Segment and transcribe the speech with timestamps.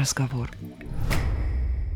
[0.00, 0.50] разговор.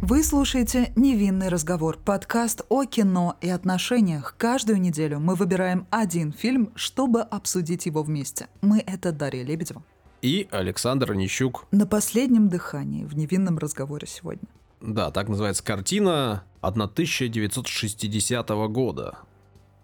[0.03, 4.35] Вы слушаете «Невинный разговор»– подкаст о кино и отношениях.
[4.37, 8.49] Каждую неделю мы выбираем один фильм, чтобы обсудить его вместе.
[8.61, 9.83] Мы– это Дарья Лебедева.
[10.21, 11.67] И Александр Нищук.
[11.71, 14.49] На последнем дыхании в «Невинном разговоре» сегодня.
[14.83, 19.19] Да, так называется картина 1960 года.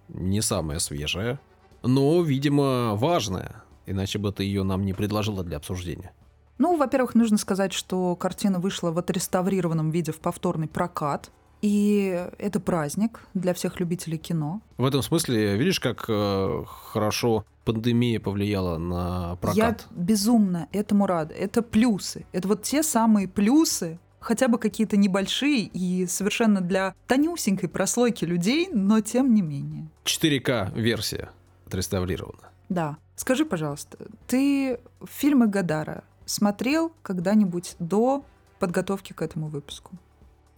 [0.09, 1.41] Не самая свежая,
[1.83, 3.63] но, видимо, важная.
[3.87, 6.13] Иначе бы ты ее нам не предложила для обсуждения.
[6.61, 11.31] Ну, во-первых, нужно сказать, что картина вышла в отреставрированном виде в повторный прокат.
[11.63, 14.61] И это праздник для всех любителей кино.
[14.77, 19.57] В этом смысле, видишь, как э, хорошо пандемия повлияла на прокат?
[19.57, 21.35] Я безумно этому рада.
[21.35, 22.27] Это плюсы.
[22.33, 28.69] Это вот те самые плюсы, хотя бы какие-то небольшие и совершенно для тонюсенькой прослойки людей,
[28.71, 29.89] но тем не менее.
[30.05, 31.31] 4К версия
[31.67, 32.51] отреставрирована.
[32.69, 32.99] Да.
[33.17, 38.25] Скажи, пожалуйста, ты фильмы Гадара смотрел когда-нибудь до
[38.59, 39.93] подготовки к этому выпуску?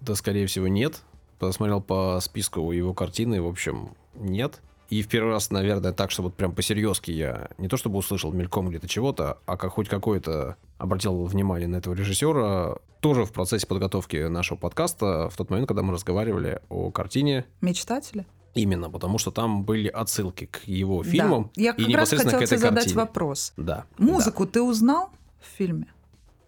[0.01, 1.03] Да, скорее всего, нет.
[1.39, 4.61] Посмотрел по списку его картины, в общем, нет.
[4.91, 8.31] И в первый раз, наверное, так, чтобы вот прям по-серьезки я не то чтобы услышал
[8.33, 13.67] мельком где-то чего-то, а как хоть какое-то обратил внимание на этого режиссера, тоже в процессе
[13.67, 17.47] подготовки нашего подкаста, в тот момент, когда мы разговаривали о картине.
[17.63, 18.27] Мечтатели?
[18.55, 21.63] Именно, потому что там были отсылки к его фильмам да.
[21.63, 22.97] Я и как непосредственно раз к этой задать картине.
[22.97, 23.55] вопрос.
[23.57, 23.87] Да.
[23.97, 24.51] Музыку да.
[24.53, 25.11] ты узнал
[25.43, 25.87] в фильме?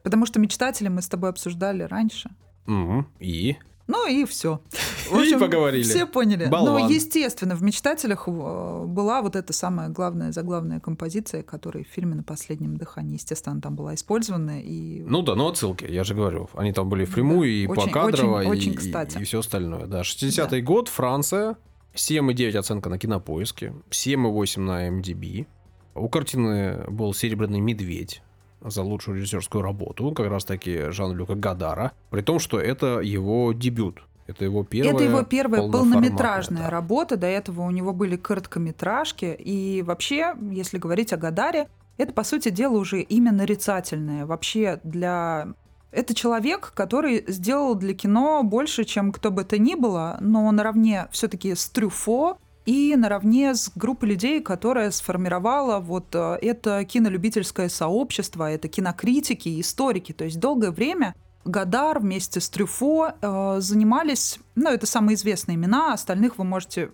[0.02, 2.30] Потому что мечтатели мы с тобой обсуждали раньше.
[2.66, 3.06] Угу.
[3.20, 3.56] И?
[3.86, 4.60] Ну и все.
[5.12, 5.82] и поговорили.
[5.82, 6.46] Все поняли.
[6.46, 6.82] Болван.
[6.82, 12.14] Но, естественно, в «Мечтателях» э, была вот эта самая главная, заглавная композиция, которая в фильме
[12.14, 14.62] «На последнем дыхании», естественно, там была использована.
[14.62, 15.02] И...
[15.02, 16.48] Ну да, ну отсылки, я же говорю.
[16.54, 17.46] Они там были впрямую да.
[17.46, 19.18] и очень, покадрово, очень, и, очень кстати.
[19.18, 19.86] и, и все остальное.
[19.86, 20.66] Да, 60-й да.
[20.66, 21.56] год, Франция,
[21.94, 25.46] 7,9 оценка на кинопоиске, 7,8 на MDB.
[25.94, 28.22] У картины был «Серебряный медведь»
[28.64, 34.02] за лучшую режиссерскую работу, как раз таки Жан-Люка Гадара, при том, что это его дебют.
[34.26, 36.70] Это его первая Это его первая полнометражная да.
[36.70, 37.16] работа.
[37.16, 39.36] До этого у него были короткометражки.
[39.38, 44.26] И вообще, если говорить о Гадаре, это, по сути дела, уже имя нарицательное.
[44.26, 45.48] Вообще для...
[45.90, 51.06] Это человек, который сделал для кино больше, чем кто бы то ни было, но наравне
[51.12, 58.50] все-таки с Трюфо и наравне с группой людей, которая сформировала вот э, это кинолюбительское сообщество,
[58.50, 60.12] это кинокритики, историки.
[60.12, 61.14] То есть долгое время
[61.44, 66.90] Гадар вместе с Трюфо э, занимались, ну, это самые известные имена, остальных вы можете,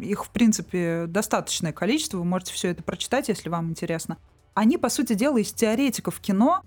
[0.00, 4.16] их, в принципе, достаточное количество, вы можете все это прочитать, если вам интересно.
[4.54, 6.62] Они, по сути дела, из теоретиков кино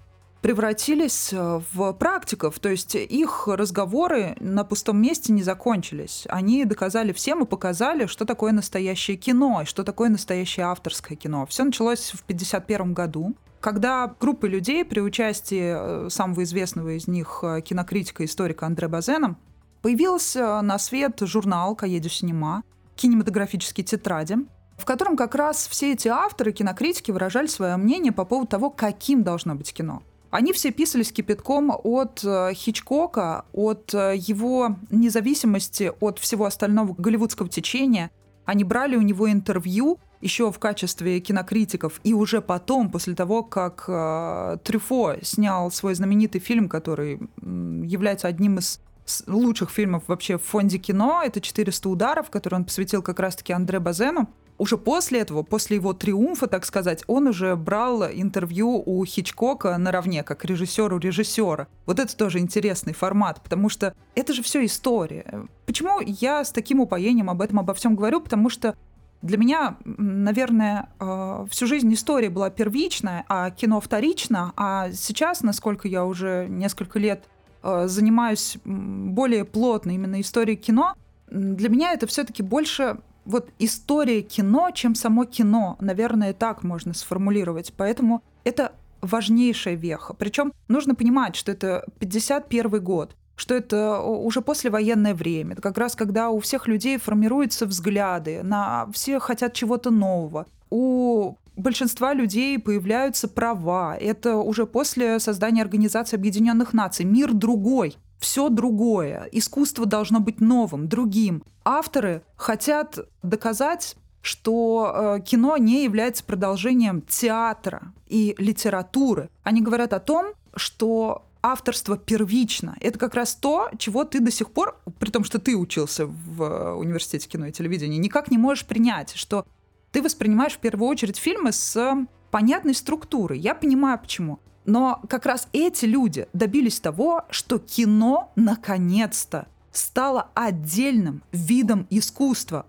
[0.46, 6.28] превратились э, в практиков, то есть их разговоры на пустом месте не закончились.
[6.30, 11.48] Они доказали всем и показали, что такое настоящее кино и что такое настоящее авторское кино.
[11.48, 17.40] Все началось в 1951 году, когда группа людей при участии э, самого известного из них
[17.42, 19.38] э, кинокритика и историка Андре Базена
[19.82, 22.62] появился на свет журнал «Каеду Синема»,
[22.96, 24.38] кинематографические тетради,
[24.78, 29.24] в котором как раз все эти авторы, кинокритики выражали свое мнение по поводу того, каким
[29.24, 30.04] должно быть кино.
[30.36, 37.48] Они все писались кипятком от э, Хичкока, от э, его независимости от всего остального голливудского
[37.48, 38.12] течения.
[38.44, 43.86] Они брали у него интервью еще в качестве кинокритиков, и уже потом, после того, как
[43.88, 48.82] э, Трюфо снял свой знаменитый фильм, который является одним из
[49.28, 53.80] лучших фильмов вообще в фонде кино, это «400 ударов», который он посвятил как раз-таки Андре
[53.80, 59.78] Базену, уже после этого, после его триумфа, так сказать, он уже брал интервью у Хичкока
[59.78, 61.68] наравне, как режиссеру режиссера.
[61.86, 65.48] Вот это тоже интересный формат, потому что это же все история.
[65.66, 68.22] Почему я с таким упоением об этом обо всем говорю?
[68.22, 68.76] Потому что
[69.22, 74.54] для меня, наверное, э, всю жизнь история была первичная, а кино вторично.
[74.56, 77.24] А сейчас, насколько я уже несколько лет
[77.64, 80.94] э, занимаюсь более плотно именно историей кино,
[81.28, 85.78] для меня это все-таки больше вот история кино, чем само кино.
[85.80, 87.74] Наверное, так можно сформулировать.
[87.76, 88.72] Поэтому это
[89.02, 90.14] важнейшая веха.
[90.14, 95.54] Причем нужно понимать, что это 51 год что это уже послевоенное время.
[95.54, 100.46] Это как раз когда у всех людей формируются взгляды, на все хотят чего-то нового.
[100.70, 103.98] У большинства людей появляются права.
[103.98, 107.06] Это уже после создания Организации Объединенных Наций.
[107.06, 109.30] Мир другой все другое.
[109.32, 111.44] Искусство должно быть новым, другим.
[111.64, 113.96] Авторы хотят доказать
[114.26, 119.30] что э, кино не является продолжением театра и литературы.
[119.44, 122.76] Они говорят о том, что авторство первично.
[122.80, 126.42] Это как раз то, чего ты до сих пор, при том, что ты учился в
[126.42, 129.46] э, университете кино и телевидения, никак не можешь принять, что
[129.92, 131.96] ты воспринимаешь в первую очередь фильмы с
[132.32, 133.38] понятной структурой.
[133.38, 134.40] Я понимаю, почему.
[134.66, 142.66] Но как раз эти люди добились того, что кино наконец-то стало отдельным видом искусства.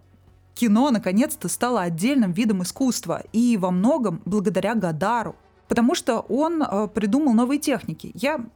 [0.54, 3.22] Кино наконец-то стало отдельным видом искусства.
[3.32, 5.36] И во многом благодаря Гадару.
[5.68, 8.10] Потому что он э, придумал новые техники.
[8.14, 8.46] Я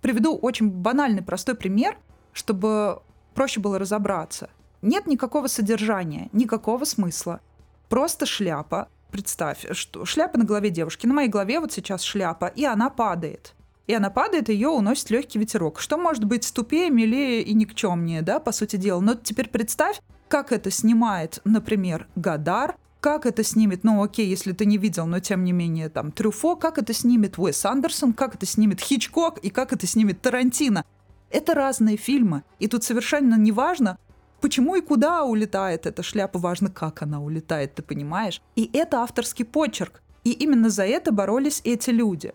[0.00, 1.98] приведу очень банальный, простой пример,
[2.32, 3.02] чтобы
[3.34, 4.50] проще было разобраться.
[4.82, 7.40] Нет никакого содержания, никакого смысла.
[7.88, 8.88] Просто шляпа.
[9.10, 11.06] Представь, что шляпа на голове девушки.
[11.06, 13.54] На моей голове вот сейчас шляпа, и она падает.
[13.86, 15.80] И она падает, ее уносит легкий ветерок.
[15.80, 19.00] Что может быть тупее, милее и никчемнее, да, по сути дела.
[19.00, 24.66] Но теперь представь, как это снимает, например, Гадар, как это снимет, ну окей, если ты
[24.66, 28.44] не видел, но тем не менее там Трюфо, как это снимет Уэс Андерсон, как это
[28.44, 30.84] снимет Хичкок и как это снимет Тарантино.
[31.30, 32.42] Это разные фильмы.
[32.58, 33.98] И тут совершенно не важно,
[34.40, 38.40] почему и куда улетает эта шляпа, важно, как она улетает, ты понимаешь?
[38.56, 40.02] И это авторский почерк.
[40.24, 42.32] И именно за это боролись эти люди.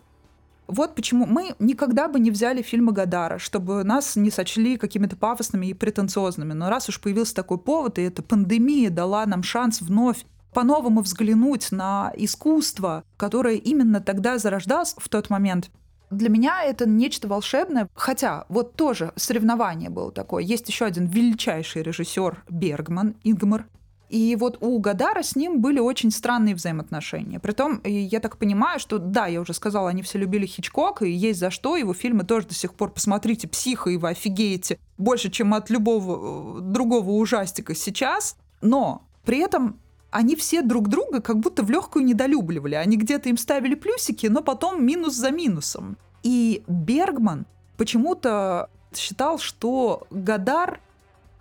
[0.67, 5.67] Вот почему мы никогда бы не взяли фильмы Гадара, чтобы нас не сочли какими-то пафосными
[5.67, 6.53] и претенциозными.
[6.53, 11.71] Но раз уж появился такой повод, и эта пандемия дала нам шанс вновь по-новому взглянуть
[11.71, 15.69] на искусство, которое именно тогда зарождалось в тот момент,
[16.13, 17.88] для меня это нечто волшебное.
[17.94, 20.44] Хотя вот тоже соревнование было такое.
[20.44, 23.65] Есть еще один величайший режиссер Бергман, Ингмар.
[24.10, 27.39] И вот у Гадара с ним были очень странные взаимоотношения.
[27.39, 31.39] Притом, я так понимаю, что, да, я уже сказала, они все любили Хичкока, и есть
[31.39, 31.75] за что.
[31.75, 36.60] Его фильмы тоже до сих пор, посмотрите, «Психо», и вы офигеете больше, чем от любого
[36.60, 38.38] э, другого ужастика сейчас.
[38.62, 39.80] Но при этом
[40.13, 42.75] они все друг друга как будто в легкую недолюбливали.
[42.75, 45.98] Они где-то им ставили плюсики, но потом минус за минусом.
[46.21, 47.45] И Бергман
[47.77, 50.80] почему-то считал, что Гадар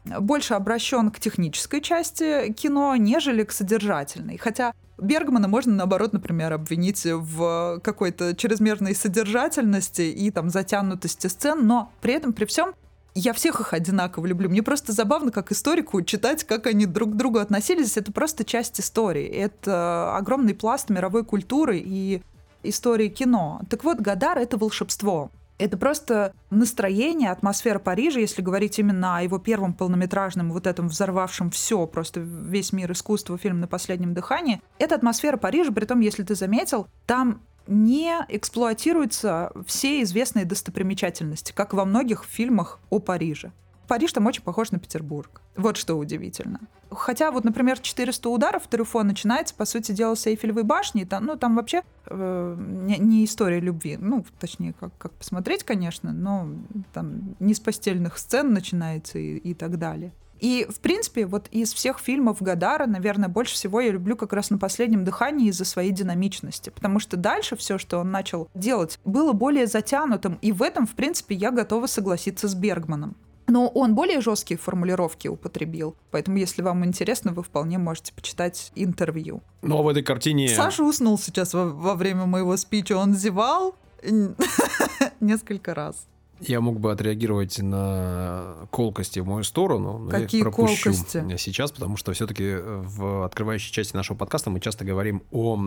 [0.04, 4.38] больше обращен к технической части кино, нежели к содержательной.
[4.38, 11.92] Хотя Бергмана можно, наоборот, например, обвинить в какой-то чрезмерной содержательности и там затянутости сцен, но
[12.00, 12.74] при этом, при всем,
[13.14, 14.48] я всех их одинаково люблю.
[14.48, 17.96] Мне просто забавно, как историку, читать, как они друг к другу относились.
[17.96, 19.26] Это просто часть истории.
[19.26, 22.22] Это огромный пласт мировой культуры и
[22.62, 23.60] истории кино.
[23.68, 25.30] Так вот, Гадар— это волшебство.
[25.58, 31.50] Это просто настроение, атмосфера Парижа, если говорить именно о его первом полнометражном, вот этом взорвавшем
[31.50, 34.60] все, просто весь мир искусства, фильм «На последнем дыхании».
[34.78, 41.72] Это атмосфера Парижа, при том, если ты заметил, там не эксплуатируются все известные достопримечательности, как
[41.72, 43.52] во многих фильмах о Париже.
[43.88, 45.42] Париж там очень похож на Петербург.
[45.56, 46.60] Вот что удивительно.
[46.90, 51.04] Хотя вот, например, 400 ударов Трюфо начинается, по сути дела, с Эйфелевой башни.
[51.04, 53.98] Там, ну, там вообще э, не, не история любви.
[54.00, 56.48] Ну, точнее, как, как посмотреть, конечно, но
[56.92, 60.12] там не с постельных сцен начинается и, и так далее.
[60.42, 64.50] И, в принципе, вот из всех фильмов Гадара, наверное, больше всего я люблю как раз
[64.50, 66.70] на последнем дыхании из-за своей динамичности.
[66.70, 70.40] Потому что дальше все, что он начал делать, было более затянутым.
[70.42, 73.14] И в этом, в принципе, я готова согласиться с Бергманом.
[73.46, 75.94] Но он более жесткие формулировки употребил.
[76.10, 79.42] Поэтому, если вам интересно, вы вполне можете почитать интервью.
[79.62, 80.48] Но в этой картине...
[80.48, 82.96] Саша уснул сейчас во, во время моего спича.
[82.96, 83.76] Он зевал
[85.20, 86.08] несколько раз.
[86.42, 91.36] Я мог бы отреагировать на колкости в мою сторону, но Какие я их пропущу колкости?
[91.36, 95.58] сейчас, потому что все-таки в открывающей части нашего подкаста мы часто говорим о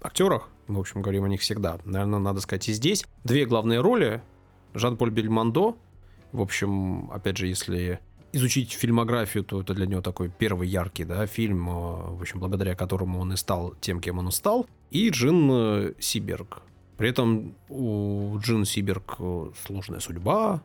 [0.00, 1.78] актерах, мы, в общем, говорим о них всегда.
[1.84, 3.04] Наверное, надо сказать и здесь.
[3.24, 4.22] Две главные роли.
[4.74, 5.76] Жан-Поль Бельмондо,
[6.32, 7.98] в общем, опять же, если
[8.32, 12.74] изучить фильмографию, то это для него такой первый яркий да, фильм, э, в общем, благодаря
[12.74, 14.66] которому он и стал тем, кем он и стал.
[14.90, 16.62] И Джин э, Сиберг,
[16.96, 20.62] при этом у Джин Сиберг э, сложная судьба,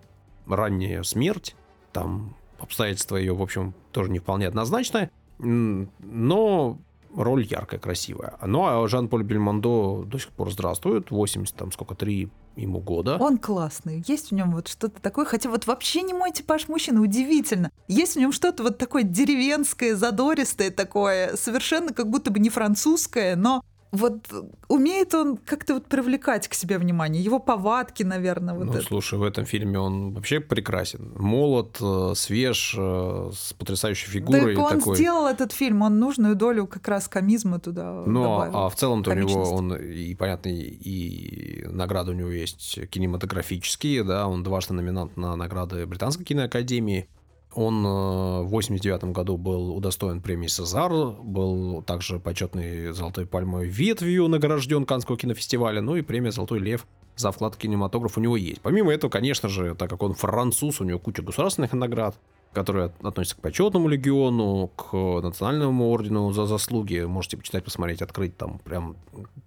[0.47, 1.55] ранняя смерть,
[1.91, 6.77] там обстоятельства ее, в общем, тоже не вполне однозначные, но
[7.15, 8.37] роль яркая, красивая.
[8.45, 13.17] Ну, а Жан-Поль Бельмондо до сих пор здравствует, 80, там, сколько, 3 ему года.
[13.17, 14.03] Он классный.
[14.07, 17.71] Есть в нем вот что-то такое, хотя вот вообще не мой типаж мужчины, удивительно.
[17.87, 23.35] Есть в нем что-то вот такое деревенское, задористое такое, совершенно как будто бы не французское,
[23.35, 24.29] но вот
[24.69, 28.81] умеет он как-то вот привлекать к себе внимание, его повадки, наверное, вот Ну, это.
[28.83, 31.11] слушай, в этом фильме он вообще прекрасен.
[31.17, 34.55] Молод, э, свеж, э, с потрясающей фигурой.
[34.55, 34.95] Так он такой.
[34.95, 38.57] сделал этот фильм, он нужную долю как раз комизма туда Ну, добавил.
[38.57, 44.27] а в целом-то у него он и, понятно, и награды у него есть кинематографические, да,
[44.27, 47.07] он дважды номинант на награды Британской киноакадемии.
[47.53, 54.27] Он э, в 89 году был удостоен премии «Сезар», был также почетный «Золотой пальмой ветвью»
[54.27, 58.61] награжден Каннского кинофестиваля, ну и премия «Золотой лев» за вклад в кинематограф у него есть.
[58.61, 62.15] Помимо этого, конечно же, так как он француз, у него куча государственных наград,
[62.53, 66.99] которые относятся к почетному легиону, к национальному ордену за заслуги.
[66.99, 68.95] Можете почитать, посмотреть, открыть там прям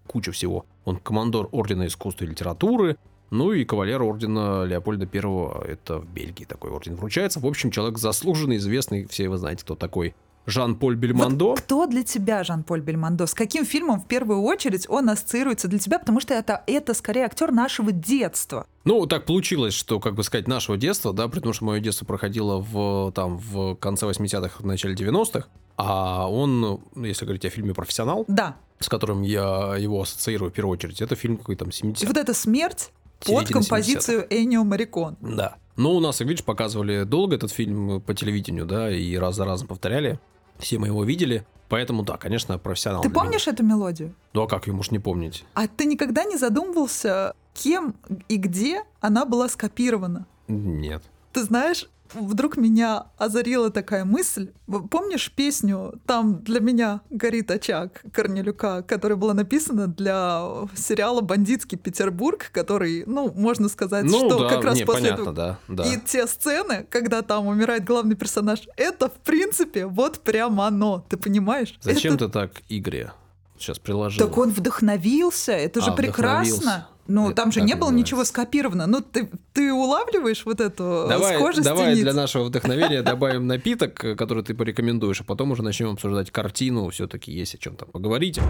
[0.06, 0.66] куча всего.
[0.84, 2.96] Он командор Ордена искусства и литературы,
[3.34, 7.40] ну и кавалер ордена Леопольда I, это в Бельгии такой орден вручается.
[7.40, 10.14] В общем, человек заслуженный, известный, все вы знаете, кто такой.
[10.46, 11.50] Жан-Поль Бельмондо.
[11.50, 13.26] Вот кто для тебя Жан-Поль Бельмондо?
[13.26, 15.98] С каким фильмом в первую очередь он ассоциируется для тебя?
[15.98, 18.66] Потому что это, это скорее актер нашего детства.
[18.84, 22.58] Ну, так получилось, что, как бы сказать, нашего детства, да, потому что мое детство проходило
[22.58, 27.72] в, там, в конце 80-х, в начале 90-х, а он, ну, если говорить о фильме
[27.72, 28.56] «Профессионал», да.
[28.78, 32.34] с которым я его ассоциирую в первую очередь, это фильм какой-то там 70 Вот эта
[32.34, 35.16] смерть под композицию Энио Марикон.
[35.20, 35.56] Да.
[35.76, 39.44] Ну, у нас, как видишь, показывали долго этот фильм по телевидению, да, и раз за
[39.44, 40.20] разом повторяли.
[40.58, 41.44] Все мы его видели.
[41.68, 43.02] Поэтому, да, конечно, профессионал.
[43.02, 44.14] Ты помнишь эту мелодию?
[44.34, 45.44] Ну, а как ее можешь не помнить?
[45.54, 47.96] А ты никогда не задумывался, кем
[48.28, 50.26] и где она была скопирована?
[50.46, 51.02] Нет.
[51.32, 54.50] Ты знаешь, вдруг меня озарила такая мысль.
[54.90, 62.50] Помнишь песню «Там для меня горит очаг» Корнелюка, которая была написана для сериала «Бандитский Петербург»,
[62.52, 65.84] который, ну, можно сказать, ну, что да, как раз не, после понятно, да, да.
[65.84, 71.16] И те сцены, когда там умирает главный персонаж, это, в принципе, вот прямо оно, ты
[71.16, 71.76] понимаешь?
[71.80, 72.26] Зачем это...
[72.26, 73.12] ты так игре
[73.58, 74.26] сейчас приложил?
[74.26, 76.88] Так он вдохновился, это же а, прекрасно.
[77.06, 77.98] Ну, там же не было называется.
[77.98, 78.86] ничего скопировано.
[78.86, 84.42] Ну, ты, ты улавливаешь вот эту давай, схожесть Давай для нашего вдохновения добавим напиток, который
[84.42, 86.88] ты порекомендуешь, а потом уже начнем обсуждать картину.
[86.90, 88.40] Все-таки есть о чем там поговорить.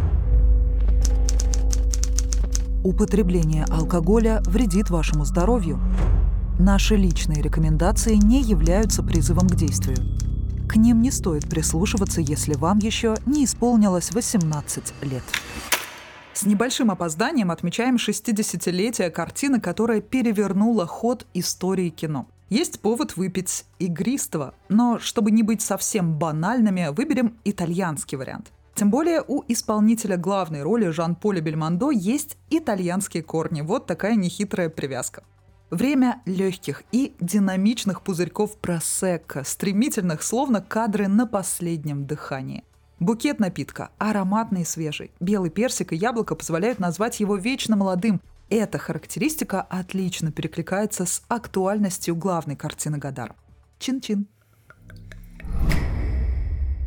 [2.85, 5.81] Употребление алкоголя вредит вашему здоровью.
[6.59, 9.97] Наши личные рекомендации не являются призывом к действию.
[10.69, 15.23] К ним не стоит прислушиваться, если вам еще не исполнилось 18 лет.
[16.35, 22.27] С небольшим опозданием отмечаем 60-летие картины, которая перевернула ход истории кино.
[22.51, 28.51] Есть повод выпить игристого, но чтобы не быть совсем банальными, выберем итальянский вариант.
[28.75, 33.61] Тем более у исполнителя главной роли Жан-Поля Бельмондо есть итальянские корни.
[33.61, 35.23] Вот такая нехитрая привязка.
[35.71, 42.65] Время легких и динамичных пузырьков просекко, стремительных, словно кадры на последнем дыхании–
[43.05, 45.11] Букет напитка ароматный и свежий.
[45.21, 48.19] Белый персик и яблоко позволяют назвать его вечно молодым.
[48.49, 53.35] Эта характеристика отлично перекликается с актуальностью главной картины Гадар.
[53.79, 54.27] Чин-чин.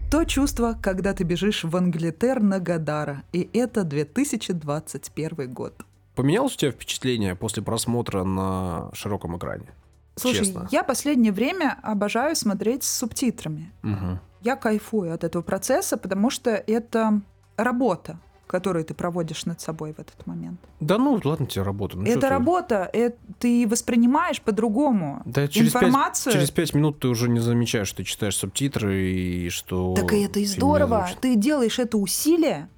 [0.09, 5.75] То чувство, когда ты бежишь в Англитер на Гадара, и это 2021 год.
[6.15, 9.67] Поменялось у тебя впечатление после просмотра на широком экране?
[10.15, 10.67] Слушай, Честно.
[10.71, 13.71] я последнее время обожаю смотреть с субтитрами.
[13.83, 14.19] Угу.
[14.41, 17.21] Я кайфую от этого процесса, потому что это
[17.57, 20.59] работа, которую ты проводишь над собой в этот момент.
[20.79, 21.97] Да ну, ладно тебе работа.
[21.97, 26.33] Ну, это работа, это, ты воспринимаешь по-другому да, через информацию.
[26.33, 29.93] 5, через пять минут ты уже не замечаешь, что ты читаешь субтитры и что...
[29.95, 31.09] Так и это и здорово.
[31.19, 32.69] Ты делаешь это усилие,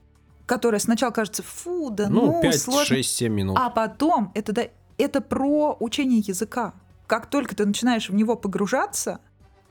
[0.46, 2.86] которое сначала кажется, фу, да ну, ну 5, сложно.
[2.86, 3.58] 6, 7 минут.
[3.60, 4.64] А потом это, да,
[4.98, 6.74] это про учение языка.
[7.06, 9.20] Как только ты начинаешь в него погружаться,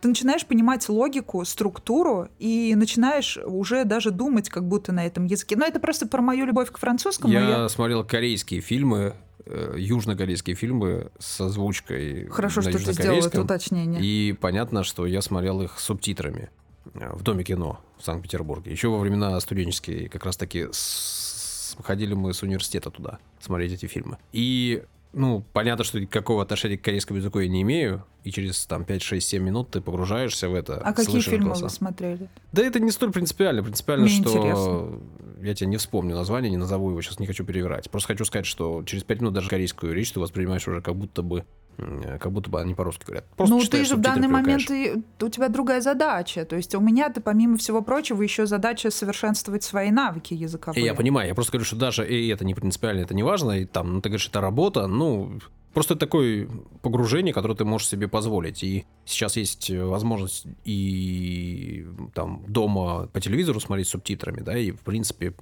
[0.00, 5.56] ты начинаешь понимать логику, структуру и начинаешь уже даже думать как будто на этом языке.
[5.56, 7.32] Но это просто про мою любовь к французскому.
[7.32, 7.68] Я, я...
[7.68, 9.14] смотрел корейские фильмы,
[9.44, 14.00] э, южнокорейские фильмы с озвучкой Хорошо, что ты сделал это уточнение.
[14.00, 16.50] И понятно, что я смотрел их с субтитрами
[16.94, 18.70] э, в Доме кино в Санкт-Петербурге.
[18.70, 21.76] Еще во времена студенческие как раз-таки с...
[21.82, 24.18] ходили мы с университета туда смотреть эти фильмы.
[24.32, 28.84] И ну, понятно, что никакого отношения к корейскому языку я не имею, и через там
[28.84, 30.78] 5, 6, 7 минут ты погружаешься в это.
[30.78, 31.64] А какие фильмы голоса.
[31.64, 32.28] вы смотрели?
[32.52, 33.62] Да это не столь принципиально.
[33.62, 35.00] Принципиально, Мне что интересно.
[35.40, 37.90] я тебе не вспомню название, не назову его, сейчас не хочу перевирать.
[37.90, 41.22] Просто хочу сказать, что через 5 минут даже корейскую речь ты воспринимаешь уже как будто
[41.22, 41.44] бы
[42.20, 43.26] как будто бы они по-русски говорят.
[43.36, 46.44] Просто ну, ты же в данный момент, ты, у тебя другая задача.
[46.44, 50.84] То есть у меня, ты, помимо всего прочего, еще задача совершенствовать свои навыки языковые.
[50.84, 53.64] Я понимаю, я просто говорю, что даже и это не принципиально, это не важно, и
[53.64, 55.38] там, ну, ты говоришь, это работа, ну,
[55.74, 56.48] Просто такое
[56.82, 58.64] погружение, которое ты можешь себе позволить.
[58.64, 64.80] И сейчас есть возможность и там дома по телевизору смотреть с субтитрами, да, и в
[64.80, 65.34] принципе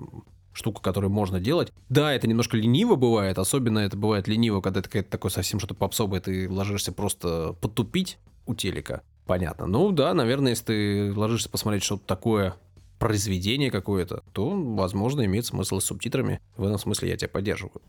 [0.56, 1.72] штука, которую можно делать.
[1.88, 6.20] Да, это немножко лениво бывает, особенно это бывает лениво, когда это такое совсем что-то попсовое,
[6.20, 9.02] ты ложишься просто потупить у телека.
[9.26, 9.66] Понятно.
[9.66, 12.54] Ну да, наверное, если ты ложишься посмотреть что-то такое,
[12.98, 16.40] произведение какое-то, то, возможно, имеет смысл с субтитрами.
[16.56, 17.82] В этом смысле я тебя поддерживаю.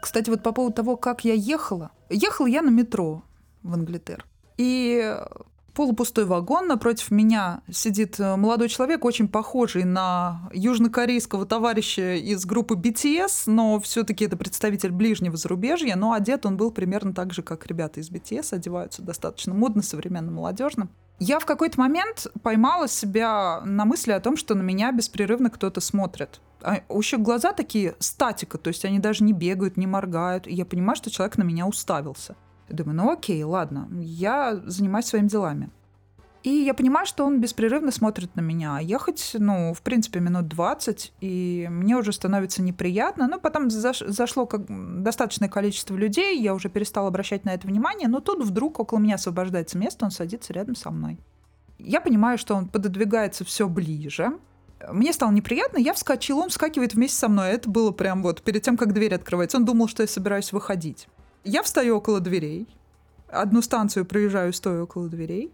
[0.00, 1.90] Кстати, вот по поводу того, как я ехала.
[2.08, 3.22] Ехала я на метро
[3.62, 4.24] в Англитер.
[4.56, 5.14] И
[5.78, 12.74] полупустой вагон, напротив меня сидит э, молодой человек, очень похожий на южнокорейского товарища из группы
[12.74, 17.64] BTS, но все-таки это представитель ближнего зарубежья, но одет он был примерно так же, как
[17.68, 20.88] ребята из BTS, одеваются достаточно модно, современно, молодежно.
[21.20, 25.80] Я в какой-то момент поймала себя на мысли о том, что на меня беспрерывно кто-то
[25.80, 26.40] смотрит.
[26.60, 30.48] А еще глаза такие статика, то есть они даже не бегают, не моргают.
[30.48, 32.34] И я понимаю, что человек на меня уставился.
[32.68, 35.70] Думаю, ну окей, ладно, я занимаюсь своими делами.
[36.44, 38.76] И я понимаю, что он беспрерывно смотрит на меня.
[38.76, 43.26] А ехать, ну, в принципе, минут 20, и мне уже становится неприятно.
[43.26, 44.66] Но потом заш зашло как
[45.02, 49.16] достаточное количество людей, я уже перестала обращать на это внимание, но тут вдруг около меня
[49.16, 51.18] освобождается место, он садится рядом со мной.
[51.78, 54.32] Я понимаю, что он пододвигается все ближе.
[54.90, 57.50] Мне стало неприятно, я вскочила, он вскакивает вместе со мной.
[57.50, 59.58] Это было прям вот перед тем, как дверь открывается.
[59.58, 61.08] Он думал, что я собираюсь выходить.
[61.44, 62.66] Я встаю около дверей,
[63.28, 65.52] одну станцию проезжаю, стою около дверей,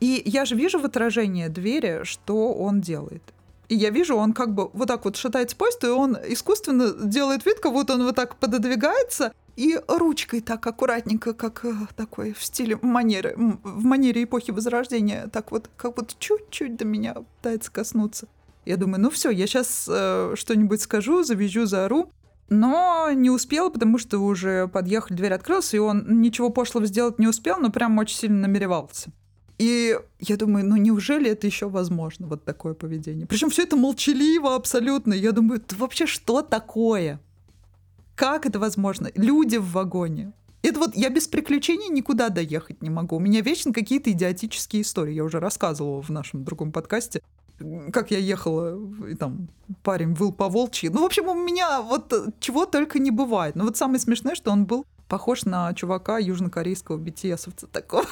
[0.00, 3.22] и я же вижу в отражении двери, что он делает.
[3.68, 7.44] И я вижу, он как бы вот так вот шатается поезд, и он искусственно делает
[7.44, 12.42] вид, как будто он вот так пододвигается, и ручкой так аккуратненько, как э, такой в
[12.42, 18.28] стиле манеры, в манере эпохи Возрождения, так вот, как будто чуть-чуть до меня пытается коснуться.
[18.64, 22.12] Я думаю, ну все, я сейчас э, что-нибудь скажу, завяжу, заору.
[22.48, 27.26] Но не успел, потому что уже подъехали, дверь открылась, и он ничего пошлого сделать не
[27.26, 29.10] успел, но прям очень сильно намеревался.
[29.58, 33.26] И я думаю, ну неужели это еще возможно, вот такое поведение?
[33.26, 35.12] Причем все это молчаливо абсолютно.
[35.12, 37.20] Я думаю, это вообще что такое?
[38.14, 39.10] Как это возможно?
[39.14, 40.32] Люди в вагоне.
[40.62, 43.16] Это вот я без приключений никуда доехать не могу.
[43.16, 45.14] У меня вечно какие-то идиотические истории.
[45.14, 47.20] Я уже рассказывала в нашем другом подкасте
[47.92, 49.48] как я ехала, и там
[49.82, 50.88] парень выл по волчьи.
[50.88, 53.56] Ну, в общем, у меня вот чего только не бывает.
[53.56, 58.04] Но вот самое смешное, что он был похож на чувака южнокорейского BTS-овца такого.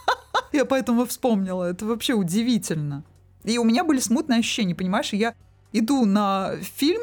[0.52, 1.64] Я поэтому вспомнила.
[1.64, 3.04] Это вообще удивительно.
[3.44, 5.12] И у меня были смутные ощущения, понимаешь?
[5.12, 5.34] Я
[5.72, 7.00] иду на фильм,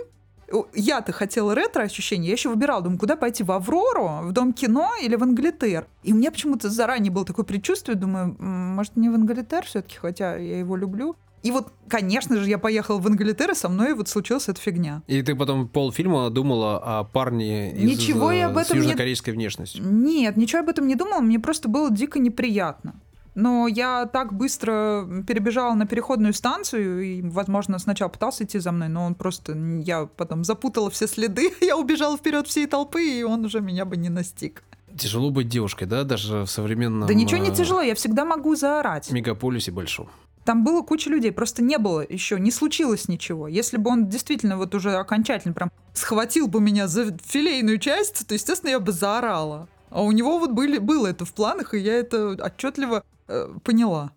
[0.73, 5.15] я-то хотела ретро-ощущения, я еще выбирала, думаю, куда пойти, в Аврору, в Дом кино или
[5.15, 5.87] в Англитер.
[6.03, 10.37] И у меня почему-то заранее было такое предчувствие, думаю, может, не в Англитер все-таки, хотя
[10.37, 11.15] я его люблю.
[11.47, 15.01] И вот, конечно же, я поехала в Англитер, и со мной вот случилась эта фигня.
[15.07, 19.37] И ты потом полфильма думала о парне из, ничего я об этом с южнокорейской не...
[19.37, 19.81] внешностью?
[19.81, 22.99] Нет, ничего об этом не думала, мне просто было дико неприятно.
[23.33, 28.89] Но я так быстро перебежала на переходную станцию, и, возможно, сначала пытался идти за мной,
[28.89, 29.53] но он просто...
[29.85, 33.95] Я потом запутала все следы, я убежала вперед всей толпы, и он уже меня бы
[33.95, 34.63] не настиг.
[34.97, 37.07] Тяжело быть девушкой, да, даже в современном...
[37.07, 39.09] Да ничего не э, тяжело, я всегда могу заорать.
[39.11, 40.09] Мегаполисе большом.
[40.47, 43.49] Там было куча людей, просто не было еще, не случилось ничего.
[43.49, 48.33] Если бы он действительно вот уже окончательно прям схватил бы меня за филейную часть, то,
[48.33, 49.67] естественно, я бы заорала.
[49.89, 54.13] А у него вот были, было это в планах, и я это отчетливо э, поняла.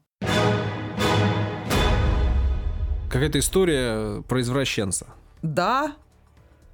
[3.11, 5.09] Какая-то история про извращенца.
[5.43, 5.97] Да,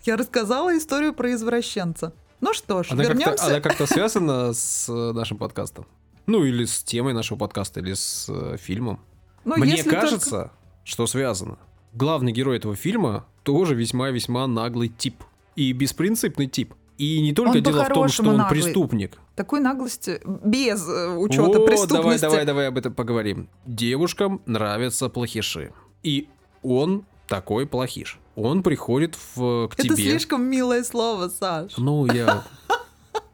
[0.05, 2.13] я рассказала историю про извращенца.
[2.43, 3.31] Ну что ж, она вернемся.
[3.31, 5.87] Как-то, она как-то связана с нашим подкастом?
[6.27, 9.01] Ну, или с темой нашего подкаста, или с э, фильмом.
[9.47, 10.53] Ну, Мне кажется, только...
[10.83, 11.59] что связано.
[11.95, 15.23] Главный герой этого фильма тоже весьма-весьма наглый тип.
[15.55, 16.75] И беспринципный тип.
[16.99, 18.61] И не только он дело в том, что он наглый.
[18.61, 19.19] преступник.
[19.37, 21.93] Такой наглости без э, учета О, преступности.
[21.93, 23.49] Давай, давай, давай об этом поговорим.
[23.67, 25.73] Девушкам нравятся плохиши.
[26.03, 26.29] И
[26.63, 28.19] он такой плохиш.
[28.35, 29.95] Он приходит в, к Это тебе.
[29.95, 31.77] Это слишком милое слово, Саш.
[31.77, 32.43] Ну, я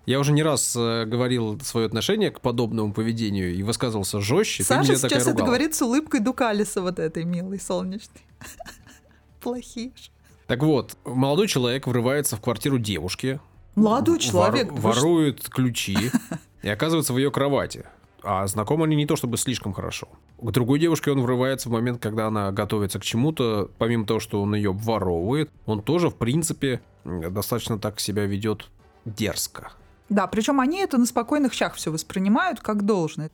[0.06, 4.64] я уже не раз э, говорил свое отношение к подобному поведению и высказывался жестче.
[4.64, 8.24] Саша сейчас это говорит с улыбкой Дукалиса вот этой милой, солнечной.
[9.40, 10.10] Плохиш.
[10.46, 13.40] Так вот, молодой человек врывается в квартиру девушки.
[13.74, 14.72] Молодой человек?
[14.72, 15.96] Вор, ворует ключи
[16.62, 17.86] и оказывается в ее кровати.
[18.24, 20.08] А знакомы они не то чтобы слишком хорошо.
[20.40, 23.70] К другой девушке он врывается в момент, когда она готовится к чему-то.
[23.78, 28.68] Помимо того, что он ее обворовывает, он тоже, в принципе, достаточно так себя ведет
[29.04, 29.72] дерзко.
[30.12, 33.31] Да, причем они это на спокойных щах все воспринимают как должное.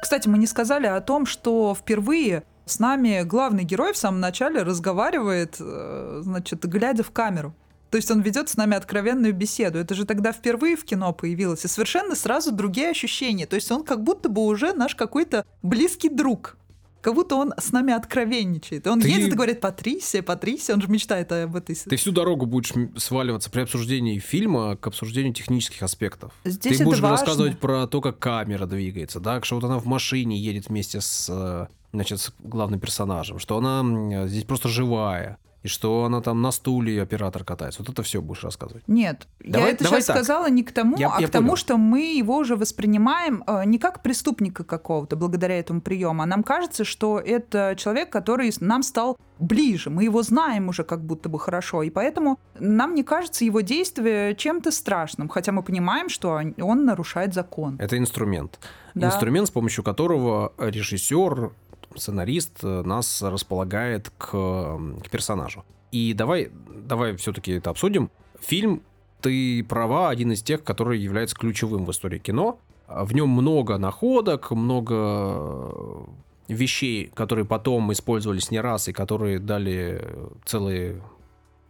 [0.00, 4.62] Кстати, мы не сказали о том, что впервые с нами главный герой в самом начале
[4.62, 7.54] разговаривает, э, значит, глядя в камеру.
[7.90, 9.78] То есть он ведет с нами откровенную беседу.
[9.78, 11.66] Это же тогда впервые в кино появилось.
[11.66, 13.46] И совершенно сразу другие ощущения.
[13.46, 16.56] То есть он как будто бы уже наш какой-то близкий друг
[17.00, 18.86] как будто он с нами откровенничает.
[18.86, 19.08] Он ты...
[19.08, 21.76] едет и говорит, Патрисия, Патрисия, он же мечтает об этой...
[21.76, 26.32] Ты всю дорогу будешь сваливаться при обсуждении фильма к обсуждению технических аспектов.
[26.44, 27.16] Здесь ты будешь важно.
[27.16, 31.68] рассказывать про то, как камера двигается, да, что вот она в машине едет вместе с,
[31.92, 37.02] значит, с главным персонажем, что она здесь просто живая и что она там на стуле
[37.02, 37.82] оператор катается.
[37.82, 38.84] Вот это все будешь рассказывать.
[38.88, 40.16] Нет, Давай- я это давай сейчас так.
[40.16, 41.56] сказала не к тому, Я- а я к тому, понял.
[41.56, 46.42] что мы его уже воспринимаем э, не как преступника какого-то благодаря этому приему, а нам
[46.42, 51.38] кажется, что это человек, который нам стал ближе, мы его знаем уже как будто бы
[51.38, 56.54] хорошо, и поэтому нам не кажется его действие чем-то страшным, хотя мы понимаем, что он-
[56.62, 57.76] он нарушает закон.
[57.78, 58.58] Это инструмент.
[58.94, 59.08] Да.
[59.08, 61.50] Инструмент, с помощью которого режиссер,
[61.96, 65.64] сценарист э, нас располагает к, к персонажу.
[65.92, 68.10] И давай, давай все-таки это обсудим.
[68.40, 68.82] Фильм,
[69.20, 72.58] ты права, один из тех, который является ключевым в истории кино.
[72.88, 76.04] В нем много находок, много э,
[76.48, 80.02] вещей, которые потом использовались не раз и которые дали
[80.44, 81.02] целые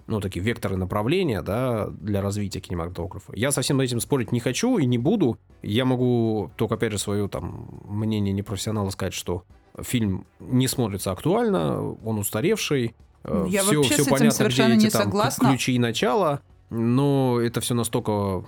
[0.07, 3.33] ну, такие векторы направления, да, для развития кинематографа.
[3.35, 5.39] Я совсем этим спорить не хочу и не буду.
[5.63, 9.45] Я могу только, опять же, свое там мнение непрофессионала сказать, что
[9.83, 14.75] фильм не смотрится актуально, он устаревший, Ну, я все, вообще все с этим понятно, совершенно
[14.75, 15.49] где эти не там согласна.
[15.49, 18.45] ключи и начала, но это все настолько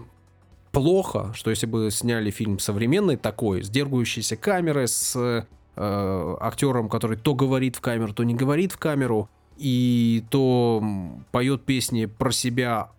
[0.73, 5.17] плохо, что если бы сняли фильм современный такой, с дергающейся камерой, с
[5.77, 10.83] э, актером, который то говорит в камеру, то не говорит в камеру, и то
[11.33, 12.91] поет песни про себя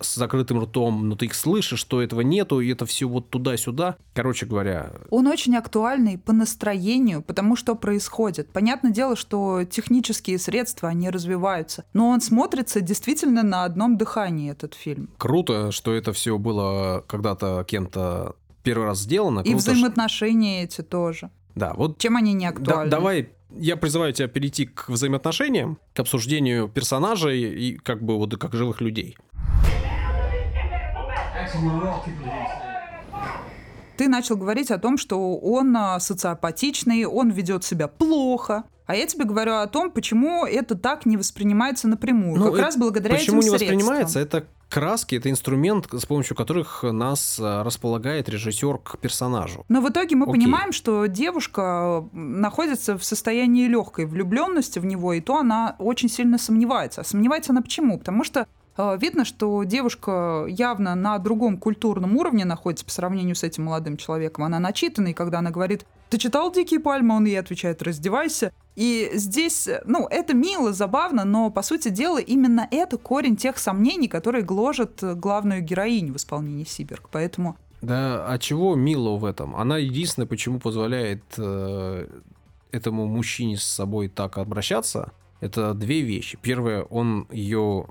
[0.00, 3.96] с закрытым ртом, но ты их слышишь, что этого нету, и это все вот туда-сюда.
[4.14, 8.50] Короче говоря, Он очень актуальный по настроению, потому что происходит.
[8.50, 14.74] Понятное дело, что технические средства, они развиваются, но он смотрится действительно на одном дыхании, этот
[14.74, 15.10] фильм.
[15.18, 19.40] круто, что это все было когда-то кем-то первый раз сделано.
[19.40, 21.30] И Круто, взаимоотношения эти тоже.
[21.54, 22.90] Да, вот Чем они не Да- актуальны?
[22.90, 28.54] давай, я призываю тебя перейти к взаимоотношениям, к обсуждению персонажей и как бы вот как
[28.54, 29.16] живых людей.
[33.96, 38.64] Ты начал говорить о том, что он а, социопатичный, он ведет себя плохо.
[38.84, 42.38] А я тебе говорю о том, почему это так не воспринимается напрямую.
[42.38, 43.76] Ну, как это раз благодаря Почему этим не средствам.
[43.78, 44.20] воспринимается?
[44.20, 49.64] Это краски, это инструмент, с помощью которых нас а, располагает режиссер к персонажу.
[49.68, 50.34] Но в итоге мы Окей.
[50.34, 56.38] понимаем, что девушка находится в состоянии легкой влюбленности в него, и то она очень сильно
[56.38, 57.02] сомневается.
[57.02, 57.98] А сомневается она почему?
[57.98, 63.42] Потому что э, видно, что девушка явно на другом культурном уровне находится по сравнению с
[63.42, 64.44] этим молодым человеком.
[64.44, 68.52] Она начитана, и когда она говорит «Ты читал «Дикие пальмы», он ей отвечает «Раздевайся».
[68.76, 74.06] И здесь, ну, это мило, забавно, но, по сути дела, именно это корень тех сомнений,
[74.06, 77.08] которые гложат главную героиню в исполнении Сиберг.
[77.10, 79.56] Поэтому Да, а чего Мило в этом?
[79.56, 82.06] Она единственное, почему позволяет э,
[82.70, 86.38] этому мужчине с собой так обращаться, это две вещи.
[86.40, 87.86] Первое, он ее,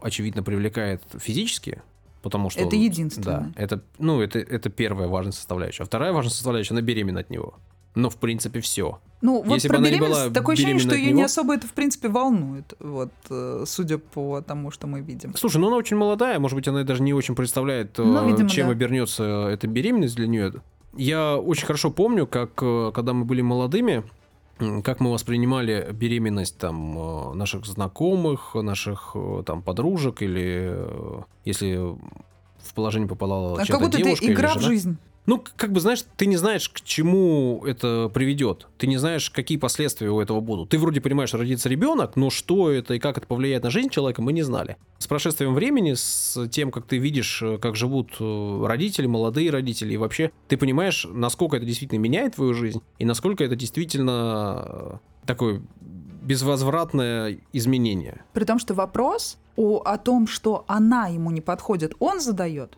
[0.00, 1.82] очевидно, привлекает физически,
[2.26, 2.60] потому что...
[2.60, 3.52] Это единственное.
[3.54, 5.84] Да, это, ну, это, это первая важная составляющая.
[5.84, 7.54] А вторая важная составляющая, она беременна от него.
[7.94, 8.98] Но, в принципе, все.
[9.22, 11.68] Ну, вот Если про не беременность была такое ощущение, что ее не него- особо это,
[11.68, 15.34] в принципе, волнует, вот, э, судя по тому, что мы видим.
[15.36, 18.48] Слушай, ну она очень молодая, может быть, она даже не очень представляет, э, Ну, видимо,
[18.50, 18.72] чем да.
[18.72, 20.52] обернется эта беременность для нее.
[20.96, 24.02] Я очень хорошо помню, как э, когда мы были молодыми,
[24.82, 31.76] как мы воспринимали беременность там э, наших знакомых, наших э, там подружек или э, если
[31.76, 34.66] в положение попала А чья-то девушка это или игра в жена.
[34.66, 34.98] жизнь.
[35.26, 38.68] Ну, как бы, знаешь, ты не знаешь, к чему это приведет.
[38.78, 40.68] Ты не знаешь, какие последствия у этого будут.
[40.70, 44.22] Ты вроде понимаешь, родится ребенок, но что это и как это повлияет на жизнь человека,
[44.22, 44.76] мы не знали.
[44.98, 49.94] С прошествием времени, с тем, как ты видишь, э, как живут э, родители, молодые родители,
[49.94, 55.26] и вообще ты понимаешь, насколько это действительно меняет твою жизнь, и насколько это действительно э,
[55.26, 55.62] такое
[56.22, 58.24] безвозвратное изменение.
[58.32, 62.76] При том, что вопрос о, о том, что она ему не подходит, он задает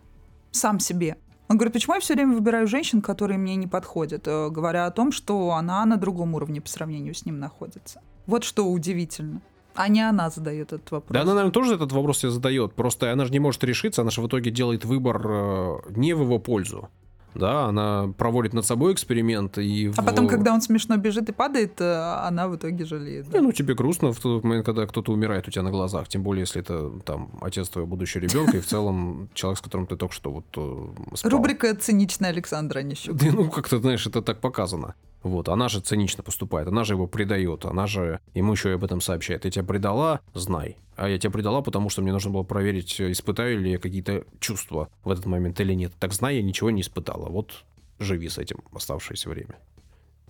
[0.50, 1.16] сам себе.
[1.48, 4.90] Он говорит, почему я все время выбираю женщин, которые мне не подходят, э, говоря о
[4.90, 8.02] том, что она на другом уровне по сравнению с ним находится.
[8.26, 9.40] Вот что удивительно.
[9.74, 11.14] А не она задает этот вопрос.
[11.14, 12.74] Да, она, наверное, тоже этот вопрос себе задает.
[12.74, 16.22] Просто она же не может решиться, она же в итоге делает выбор э, не в
[16.22, 16.90] его пользу.
[17.34, 19.92] Да, она проводит над собой эксперимент и...
[19.96, 23.28] А в- потом, когда он смешно бежит и падает, э, она в итоге жалеет.
[23.28, 23.38] да.
[23.38, 26.22] Не, ну тебе грустно в тот момент, когда кто-то умирает у тебя на глазах, тем
[26.22, 29.96] более, если это там отец твоего будущего ребенка и в целом человек, с которым ты
[29.96, 31.30] только что вот э, спал.
[31.30, 33.16] Рубрика «Циничная Александра Онищук».
[33.16, 34.94] Да, ну, как-то, знаешь, это так показано.
[35.22, 38.84] Вот, она же цинично поступает, она же его предает, она же ему еще и об
[38.84, 39.44] этом сообщает.
[39.44, 40.76] Я тебя предала, знай.
[40.96, 44.88] А я тебя предала, потому что мне нужно было проверить, испытаю ли я какие-то чувства
[45.04, 45.92] в этот момент или нет.
[45.98, 47.28] Так знай, я ничего не испытала.
[47.28, 47.64] Вот
[47.98, 49.56] живи с этим оставшееся время.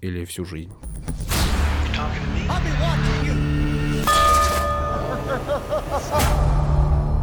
[0.01, 0.73] Или всю жизнь.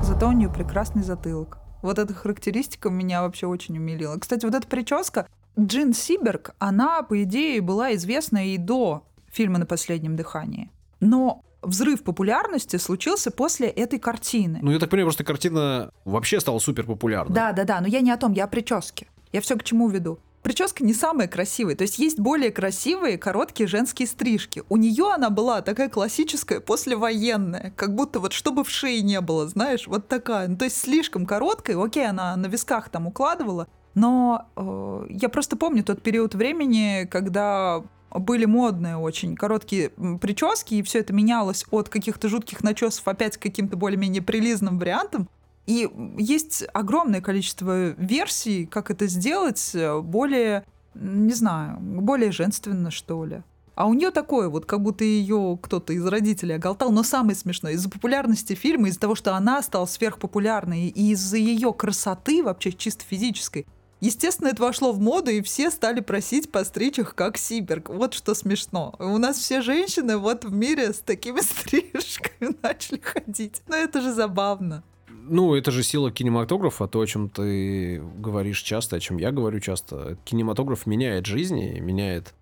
[0.03, 1.57] Зато у нее прекрасный затылок.
[1.81, 4.17] Вот эта характеристика меня вообще очень умилила.
[4.17, 5.27] Кстати, вот эта прическа
[5.59, 10.71] Джин Сиберг, она, по идее, была известна и до фильма «На последнем дыхании».
[10.99, 14.59] Но взрыв популярности случился после этой картины.
[14.61, 17.33] Ну, я так понимаю, просто картина вообще стала супер популярной.
[17.33, 19.07] Да, да, да, но я не о том, я о прическе.
[19.31, 20.19] Я все к чему веду.
[20.43, 21.75] Прическа не самая красивая.
[21.75, 24.61] То есть есть более красивые короткие женские стрижки.
[24.69, 29.47] У нее она была такая классическая послевоенная, как будто вот чтобы в шее не было,
[29.47, 30.47] знаешь, вот такая.
[30.47, 31.83] Ну, то есть слишком короткая.
[31.83, 37.81] Окей, она на висках там укладывала, но э, я просто помню тот период времени, когда
[38.11, 39.89] были модные очень короткие
[40.21, 45.29] прически, и все это менялось от каких-то жутких начесов опять к каким-то более-менее прилизным вариантам.
[45.65, 53.25] И есть огромное количество версий, как это сделать э, более, не знаю, более женственно, что
[53.25, 53.43] ли.
[53.75, 56.91] А у нее такое, вот как будто ее кто-то из родителей оголтал.
[56.91, 61.73] Но самое смешное, из-за популярности фильма, из-за того, что она стала сверхпопулярной, и из-за ее
[61.73, 63.65] красоты, вообще чисто физической,
[64.01, 67.89] Естественно, это вошло в моду, и все стали просить постричь их как Сиберг.
[67.89, 68.93] Вот что смешно.
[68.99, 73.61] У нас все женщины вот в мире с такими стрижками начали ходить.
[73.67, 74.83] Но это же забавно.
[75.27, 79.59] Ну, это же сила кинематографа, то, о чем ты говоришь часто, о чем я говорю
[79.59, 80.17] часто.
[80.23, 82.35] Кинематограф меняет жизни, меняет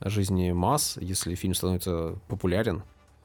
[0.00, 2.82] жизни масс, если фильм становится популярен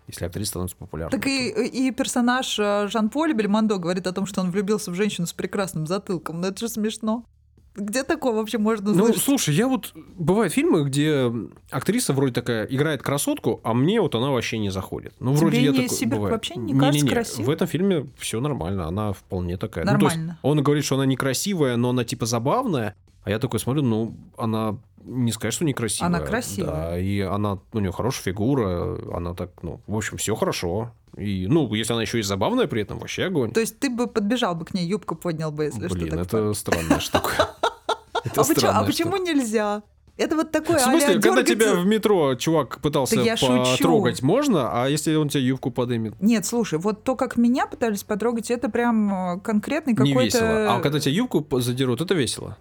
[0.08, 1.18] если актриса становится популярной.
[1.18, 5.26] Так и, и персонаж э, Жан-Поль Бельмондо говорит о том, что он влюбился в женщину
[5.26, 6.42] с прекрасным затылком.
[6.42, 7.26] Ну это же смешно.
[7.76, 9.94] Где такое вообще можно Ну, слушай, я вот...
[9.96, 11.32] Бывают фильмы, где
[11.70, 15.14] актриса вроде такая играет красотку, а мне вот она вообще не заходит.
[15.20, 15.90] Ну, Тебе вроде я не такой...
[15.90, 16.34] Сибирь бывает.
[16.34, 17.46] вообще не кажется Не-не-не, красивой?
[17.46, 19.86] В этом фильме все нормально, она вполне такая.
[19.86, 20.40] Ну, то есть Нормально.
[20.42, 24.78] он говорит, что она некрасивая, но она типа забавная, а я такой смотрю, ну, она
[25.04, 26.08] не сказать, что некрасивая.
[26.08, 26.72] Она красивая.
[26.72, 30.92] Да, и она, у нее хорошая фигура, она так, ну, в общем, все хорошо.
[31.18, 33.52] И, ну, если она еще и забавная при этом, вообще огонь.
[33.52, 36.22] То есть ты бы подбежал бы к ней, юбку поднял бы, если Блин, что.
[36.22, 37.55] это странная штука.
[38.26, 39.84] Это а почему, а почему нельзя?
[40.18, 43.72] Это вот такое В смысле, а-ля когда тебя в метро чувак пытался Да я шучу.
[43.78, 46.16] потрогать, можно, а если он тебе юбку подымет?
[46.22, 50.38] Нет, слушай, вот то, как меня пытались потрогать, это прям э, конкретный Не какой-то...
[50.38, 50.76] весело.
[50.76, 52.58] А когда тебе юбку задерут, это весело.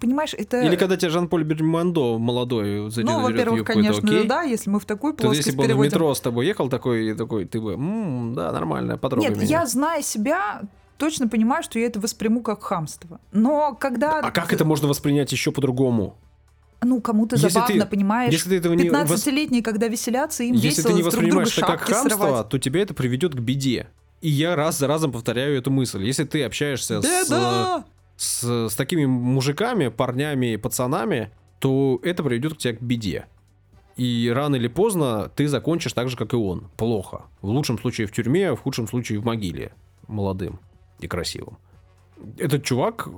[0.00, 0.62] Понимаешь, это...
[0.62, 4.28] Или когда тебя Жан-Поль Бельмондо молодой задерет Ну, во-первых, юбку, конечно, это окей?
[4.28, 6.68] да, если мы в такую То плоскость если бы он в метро с тобой ехал
[6.68, 9.46] такой, такой ты бы, «М, да, нормально, потрогай Нет, меня.
[9.62, 10.62] я, зная себя,
[11.00, 13.20] точно понимаю, что я это восприму как хамство.
[13.32, 14.20] Но когда...
[14.20, 16.16] А как это можно воспринять еще по-другому?
[16.82, 18.32] Ну, кому-то забавно, ты- понимаешь?
[18.32, 21.58] Если ты этого не, вос- 15-летние, когда веселятся, им если весело ты не друг воспринимаешь
[21.58, 22.48] это как хамство, срывать.
[22.48, 23.88] то тебя это приведет к беде.
[24.20, 26.04] И я раз за разом повторяю эту мысль.
[26.04, 27.84] Если ты общаешься с,
[28.16, 33.26] с, с такими мужиками, парнями, пацанами, то это приведет к тебе к беде.
[33.96, 36.70] И рано или поздно ты закончишь так же, как и он.
[36.76, 37.22] Плохо.
[37.42, 39.72] В лучшем случае в тюрьме, в худшем случае в могиле.
[40.06, 40.60] Молодым
[41.00, 41.58] и красивым.
[42.38, 43.08] Этот чувак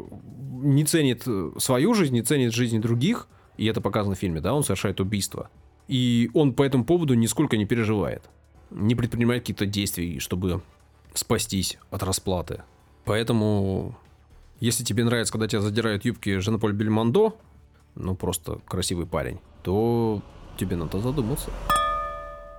[0.63, 1.27] не ценит
[1.59, 3.29] свою жизнь, не ценит жизни других.
[3.57, 5.51] И это показано в фильме, да, он совершает убийство.
[5.89, 8.23] И он по этому поводу нисколько не переживает.
[8.71, 10.63] Не предпринимает каких-то действий, чтобы
[11.13, 12.63] спастись от расплаты.
[13.05, 13.95] Поэтому,
[14.61, 17.37] если тебе нравится, когда тебя задирают юбки Жан-Поль Бельмондо,
[17.95, 20.23] ну просто красивый парень, то
[20.57, 21.51] тебе надо задуматься.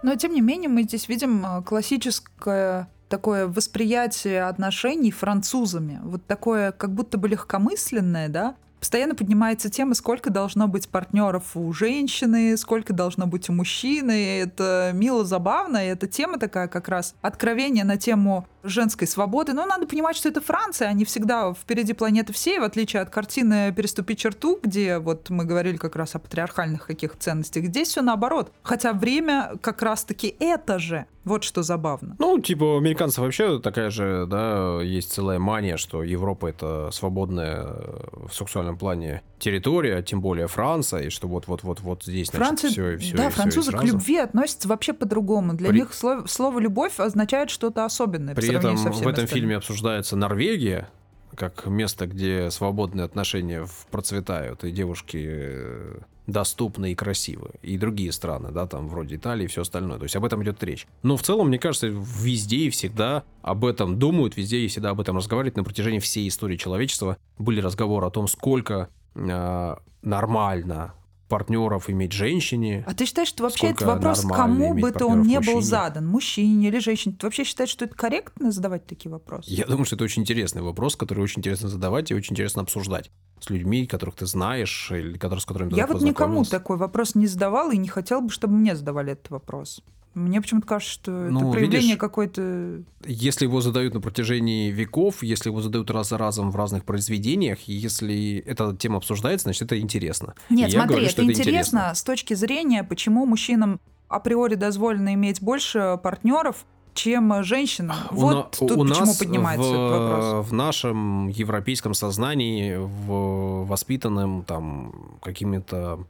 [0.03, 5.99] Но, тем не менее, мы здесь видим э, классическое такое восприятие отношений французами.
[6.03, 8.55] Вот такое как будто бы легкомысленное, да?
[8.79, 14.39] Постоянно поднимается тема, сколько должно быть партнеров у женщины, сколько должно быть у мужчины.
[14.39, 15.85] Это мило, забавно.
[15.85, 19.53] И эта тема такая как раз откровение на тему женской свободы.
[19.53, 23.71] Но надо понимать, что это Франция, они всегда впереди планеты всей, в отличие от картины
[23.73, 27.65] «Переступи черту», где вот мы говорили как раз о патриархальных каких ценностях.
[27.65, 28.51] Здесь все наоборот.
[28.63, 31.05] Хотя время как раз-таки это же.
[31.23, 32.15] Вот что забавно.
[32.19, 37.63] Ну, типа, у американцев вообще такая же, да, есть целая мания, что Европа это свободная
[37.65, 42.89] э, в сексуальном плане территория, тем более Франция, и что вот-вот-вот-вот здесь, значит, Франция, все
[42.91, 43.15] и все.
[43.15, 45.53] да, и французы и к любви относятся вообще по-другому.
[45.53, 48.35] Для При- них слово, слово любовь означает что-то особенное.
[48.35, 49.33] по При этом сравнению со в этом остальными.
[49.33, 50.89] фильме обсуждается Норвегия,
[51.35, 57.51] как место, где свободные отношения процветают, и девушки э, доступны и красивы.
[57.61, 59.97] И другие страны, да, там вроде Италии и все остальное.
[59.97, 60.87] То есть об этом идет речь.
[61.01, 65.01] Но в целом, мне кажется, везде и всегда об этом думают, везде и всегда об
[65.01, 65.57] этом разговаривают.
[65.57, 70.93] На протяжении всей истории человечества были разговоры о том, сколько э, нормально
[71.33, 72.83] партнеров иметь женщине.
[72.87, 75.61] А ты считаешь, что вообще этот вопрос кому бы то он не был мужчине?
[75.61, 77.15] задан, мужчине или женщине?
[77.19, 79.49] Ты вообще считаешь, что это корректно задавать такие вопросы?
[79.51, 83.09] Я думаю, что это очень интересный вопрос, который очень интересно задавать и очень интересно обсуждать
[83.39, 87.15] с людьми, которых ты знаешь, или которые, с которыми ты Я вот никому такой вопрос
[87.15, 89.81] не задавала и не хотела бы, чтобы мне задавали этот вопрос.
[90.13, 92.83] Мне почему-то кажется, что это Ну, проявление видишь, какой-то...
[93.05, 97.59] Если его задают на протяжении веков, если его задают раз за разом в разных произведениях,
[97.65, 100.35] если эта тема обсуждается, значит, это интересно.
[100.49, 105.41] Нет, И смотри, говорю, это что интересно с точки зрения, почему мужчинам априори дозволено иметь
[105.41, 107.97] больше партнеров, чем женщинам.
[108.11, 110.47] Вот у, тут у почему нас поднимается в, этот вопрос.
[110.47, 116.05] В нашем европейском сознании, в воспитанном там какими-то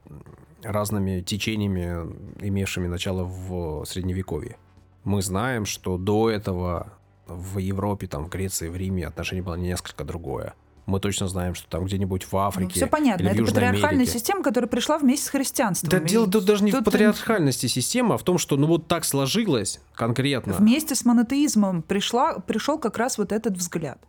[0.64, 4.58] разными течениями, имевшими начало в Средневековье,
[5.04, 6.94] мы знаем, что до этого
[7.28, 10.54] в Европе, там, в Греции, в Риме отношение было несколько другое.
[10.86, 12.72] Мы точно знаем, что там где-нибудь в Африке.
[12.74, 13.22] Ну, все понятно.
[13.22, 14.12] или в Это Южной патриархальная Америке.
[14.12, 15.90] система, которая пришла вместе с христианством.
[15.90, 18.68] Да И дело тут даже не в тут патриархальности системы, а в том, что ну
[18.68, 20.54] вот так сложилось конкретно.
[20.54, 24.00] Вместе с монотеизмом пришла, пришел как раз вот этот взгляд.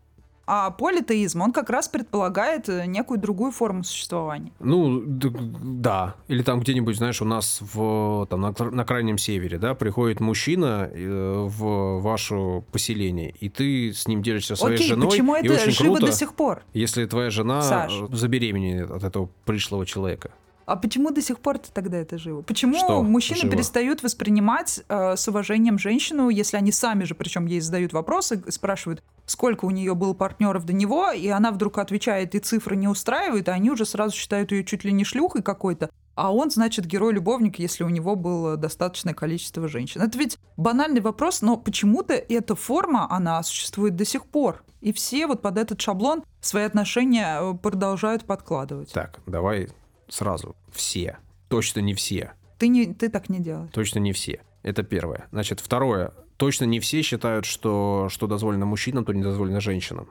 [0.46, 4.52] А политеизм, он как раз предполагает э, некую другую форму существования.
[4.60, 6.16] Ну, да.
[6.28, 10.90] Или там где-нибудь, знаешь, у нас в, там, на, на крайнем севере, да, приходит мужчина
[10.92, 15.54] э, в ваше поселение, и ты с ним делишься своей Окей, женой, почему и это
[15.54, 16.62] очень живо круто, до сих пор?
[16.74, 17.92] если твоя жена Саш.
[17.92, 20.30] э, забеременеет от этого пришлого человека.
[20.66, 22.42] А почему до сих пор тогда это живо?
[22.42, 23.52] Почему Что мужчины живо?
[23.52, 29.02] перестают воспринимать э, с уважением женщину, если они сами же, причем ей задают вопросы, спрашивают,
[29.26, 33.48] сколько у нее было партнеров до него, и она вдруг отвечает, и цифры не устраивают,
[33.48, 35.90] а они уже сразу считают ее чуть ли не шлюхой какой-то.
[36.14, 40.00] А он, значит, герой-любовник, если у него было достаточное количество женщин.
[40.00, 44.62] Это ведь банальный вопрос, но почему-то эта форма, она существует до сих пор.
[44.80, 48.92] И все вот под этот шаблон свои отношения э, продолжают подкладывать.
[48.92, 49.68] Так, давай
[50.08, 50.56] сразу.
[50.72, 51.18] Все.
[51.48, 52.32] Точно не все.
[52.58, 53.70] Ты, не, ты так не делаешь.
[53.72, 54.40] Точно не все.
[54.62, 55.28] Это первое.
[55.30, 56.12] Значит, второе.
[56.36, 60.08] Точно не все считают, что что дозволено мужчинам, то не дозволено женщинам.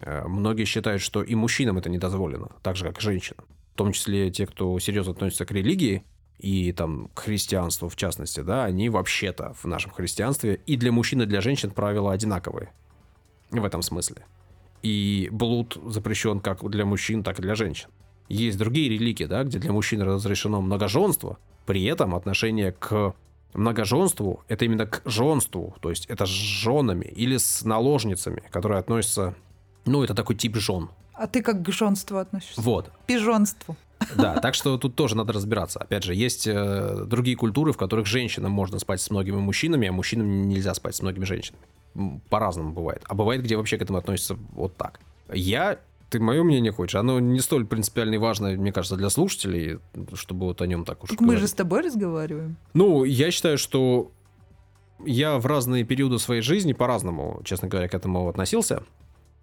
[0.00, 3.44] Э, Многие считают, что и мужчинам это не дозволено, так же, как и женщинам.
[3.72, 6.04] В том числе те, кто серьезно относится к религии
[6.38, 11.22] и там к христианству в частности, да, они вообще-то в нашем христианстве и для мужчин,
[11.22, 12.72] и для женщин правила одинаковые.
[13.50, 14.24] В этом смысле.
[14.82, 17.88] И блуд запрещен как для мужчин, так и для женщин.
[18.28, 23.14] Есть другие религии, да, где для мужчин разрешено многоженство, при этом отношение к
[23.54, 29.34] многоженству это именно к женству, то есть это с женами или с наложницами, которые относятся,
[29.84, 30.90] ну, это такой тип жен.
[31.14, 32.60] А ты как к женству относишься?
[32.60, 32.88] Вот.
[32.88, 33.76] К пижонству.
[34.14, 35.78] Да, так что тут тоже надо разбираться.
[35.78, 39.92] Опять же, есть э, другие культуры, в которых женщинам можно спать с многими мужчинами, а
[39.92, 41.62] мужчинам нельзя спать с многими женщинами.
[42.28, 43.02] По-разному бывает.
[43.06, 45.00] А бывает, где вообще к этому относятся вот так.
[45.32, 45.78] Я
[46.10, 46.94] ты мое мнение хочешь?
[46.94, 49.78] Оно не столь принципиально и важно, мне кажется, для слушателей,
[50.14, 52.56] чтобы вот о нем так уж Так мы же с тобой разговариваем.
[52.74, 54.12] Ну, я считаю, что
[55.04, 58.82] я в разные периоды своей жизни по-разному, честно говоря, к этому относился.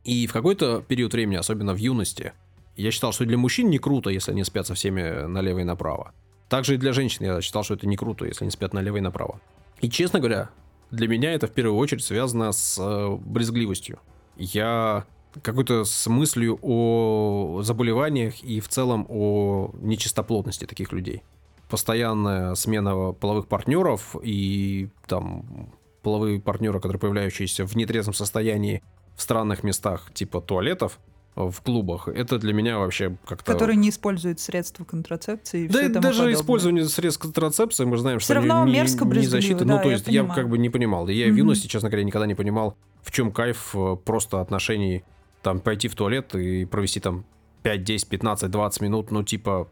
[0.04, 2.34] И в какой-то период времени, особенно в юности,
[2.76, 6.14] я считал, что для мужчин не круто, если они спят со всеми налево и направо.
[6.50, 9.02] Также и для женщин я считал, что это не круто, если они спят налево и
[9.02, 9.40] направо.
[9.82, 10.50] И, честно говоря,
[10.92, 14.00] для меня это в первую очередь связано с э, брезгливостью.
[14.38, 15.06] Я
[15.42, 21.24] какой-то с мыслью о заболеваниях и в целом о нечистоплотности таких людей.
[21.70, 25.70] Постоянная смена половых партнеров и там
[26.04, 28.84] половые партнеры, которые появляющиеся в нетрезвом состоянии
[29.16, 31.00] в странных местах типа туалетов
[31.36, 33.52] в клубах, это для меня вообще как-то...
[33.54, 36.34] Которые не используют средства контрацепции и Да всё и даже подобное.
[36.36, 39.66] использование средств контрацепции, мы знаем, Всё что равно не, мерзко не защита.
[39.66, 40.36] да, ну, то я есть я, понимаю.
[40.40, 41.08] как бы не понимал.
[41.08, 41.40] Я и в Мгм.
[41.40, 45.04] юности, честно говоря, никогда не понимал, в чем кайф э, просто отношений,
[45.44, 47.26] там, пойти в туалет и провести там
[47.64, 49.68] 5, 10, 15, 20 минут, ну, типа,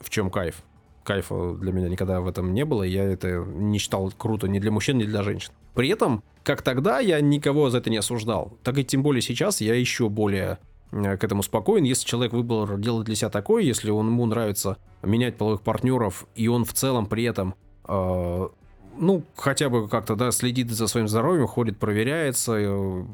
[0.00, 0.62] в чем кайф?
[1.04, 4.58] Кайфа для меня никогда в этом не было, и я это не считал круто ни
[4.58, 5.52] для мужчин, ни для женщин.
[5.74, 8.56] При этом, как тогда, я никого за это не осуждал.
[8.62, 10.58] Так и тем более сейчас я еще более
[10.92, 11.84] э, к этому спокоен.
[11.84, 16.46] Если человек выбрал делать для себя такое, если он, ему нравится менять половых партнеров, и
[16.46, 17.54] он в целом при этом,
[17.88, 18.48] э,
[18.96, 23.04] ну, хотя бы как-то, да, следит за своим здоровьем, ходит, проверяется, э,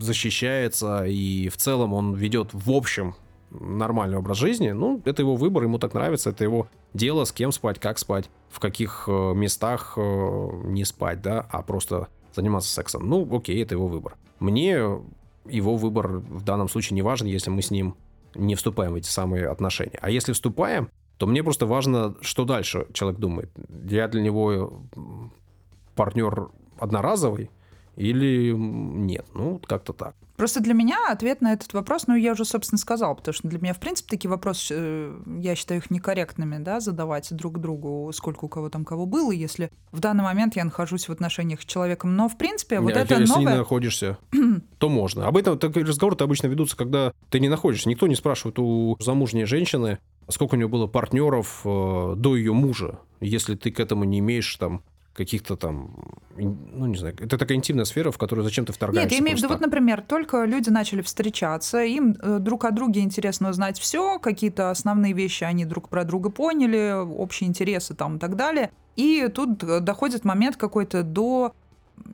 [0.00, 3.14] защищается, и в целом он ведет в общем
[3.50, 7.52] нормальный образ жизни, ну, это его выбор, ему так нравится, это его дело, с кем
[7.52, 13.08] спать, как спать, в каких э, местах э, не спать, да, а просто заниматься сексом.
[13.08, 14.16] Ну, окей, это его выбор.
[14.38, 14.80] Мне
[15.46, 17.96] его выбор в данном случае не важен, если мы с ним
[18.34, 19.98] не вступаем в эти самые отношения.
[20.00, 23.50] А если вступаем, то мне просто важно, что дальше человек думает.
[23.88, 25.32] Я для него м,
[25.94, 27.50] партнер одноразовый
[27.96, 29.26] или нет?
[29.34, 30.14] Ну, как-то так.
[30.36, 33.58] Просто для меня ответ на этот вопрос, ну, я уже, собственно, сказала, потому что для
[33.58, 38.44] меня, в принципе, такие вопросы, э, я считаю их некорректными, да, задавать друг другу, сколько
[38.44, 42.14] у кого там кого было, если в данный момент я нахожусь в отношениях с человеком.
[42.14, 43.58] Но, в принципе, вот Не, это если не новое...
[43.58, 44.18] находишься,
[44.78, 45.26] то можно.
[45.26, 47.88] Об этом разговоры обычно ведутся, когда ты не находишься.
[47.88, 49.98] Никто не спрашивает у замужней женщины,
[50.28, 54.54] сколько у нее было партнеров э, до ее мужа, если ты к этому не имеешь
[54.56, 54.82] там
[55.18, 55.96] каких-то там,
[56.36, 59.36] ну не знаю, это такая интимная сфера, в которую зачем ты вторгаешься Нет, я имею
[59.36, 63.80] в виду, вот, например, только люди начали встречаться, им э, друг о друге интересно узнать
[63.80, 68.70] все, какие-то основные вещи они друг про друга поняли, общие интересы там и так далее.
[68.94, 71.52] И тут доходит момент какой-то до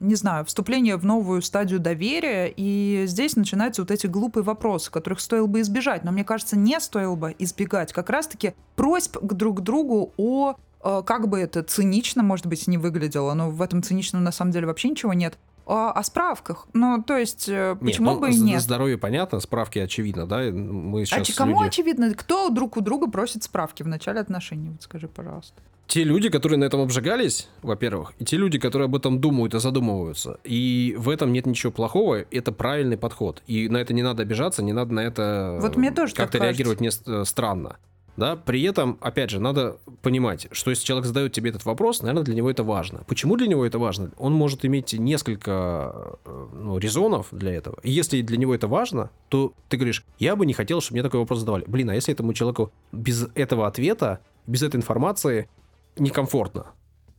[0.00, 5.20] не знаю, вступления в новую стадию доверия, и здесь начинаются вот эти глупые вопросы, которых
[5.20, 6.04] стоило бы избежать.
[6.04, 11.02] Но мне кажется, не стоило бы избегать как раз-таки просьб к друг другу о э,
[11.04, 14.66] как бы это цинично, может быть, не выглядело, но в этом циничном на самом деле
[14.66, 16.66] вообще ничего нет о, о справках.
[16.72, 18.62] Ну, то есть, э, почему нет, ну, бы и нет?
[18.62, 20.38] Здоровье понятно, справки очевидно, да?
[20.50, 21.68] Мы сейчас а кому люди...
[21.68, 22.14] очевидно?
[22.14, 24.70] Кто друг у друга просит справки в начале отношений?
[24.70, 25.60] Вот скажи, пожалуйста.
[25.86, 29.58] Те люди, которые на этом обжигались, во-первых, и те люди, которые об этом думают и
[29.58, 30.38] задумываются.
[30.44, 33.42] И в этом нет ничего плохого, это правильный подход.
[33.46, 36.80] И на это не надо обижаться, не надо на это вот мне тоже как-то реагировать
[36.80, 37.76] не э, странно.
[38.16, 42.22] Да, при этом, опять же, надо понимать, что если человек задает тебе этот вопрос, наверное,
[42.22, 43.00] для него это важно.
[43.08, 44.12] Почему для него это важно?
[44.18, 47.76] Он может иметь несколько э, ну, резонов для этого.
[47.82, 51.02] И если для него это важно, то ты говоришь, я бы не хотел, чтобы мне
[51.02, 51.64] такой вопрос задавали.
[51.66, 55.48] Блин, а если этому человеку без этого ответа, без этой информации
[55.96, 56.66] некомфортно?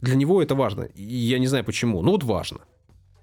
[0.01, 0.84] Для него это важно.
[0.84, 2.59] И я не знаю почему, но вот важно.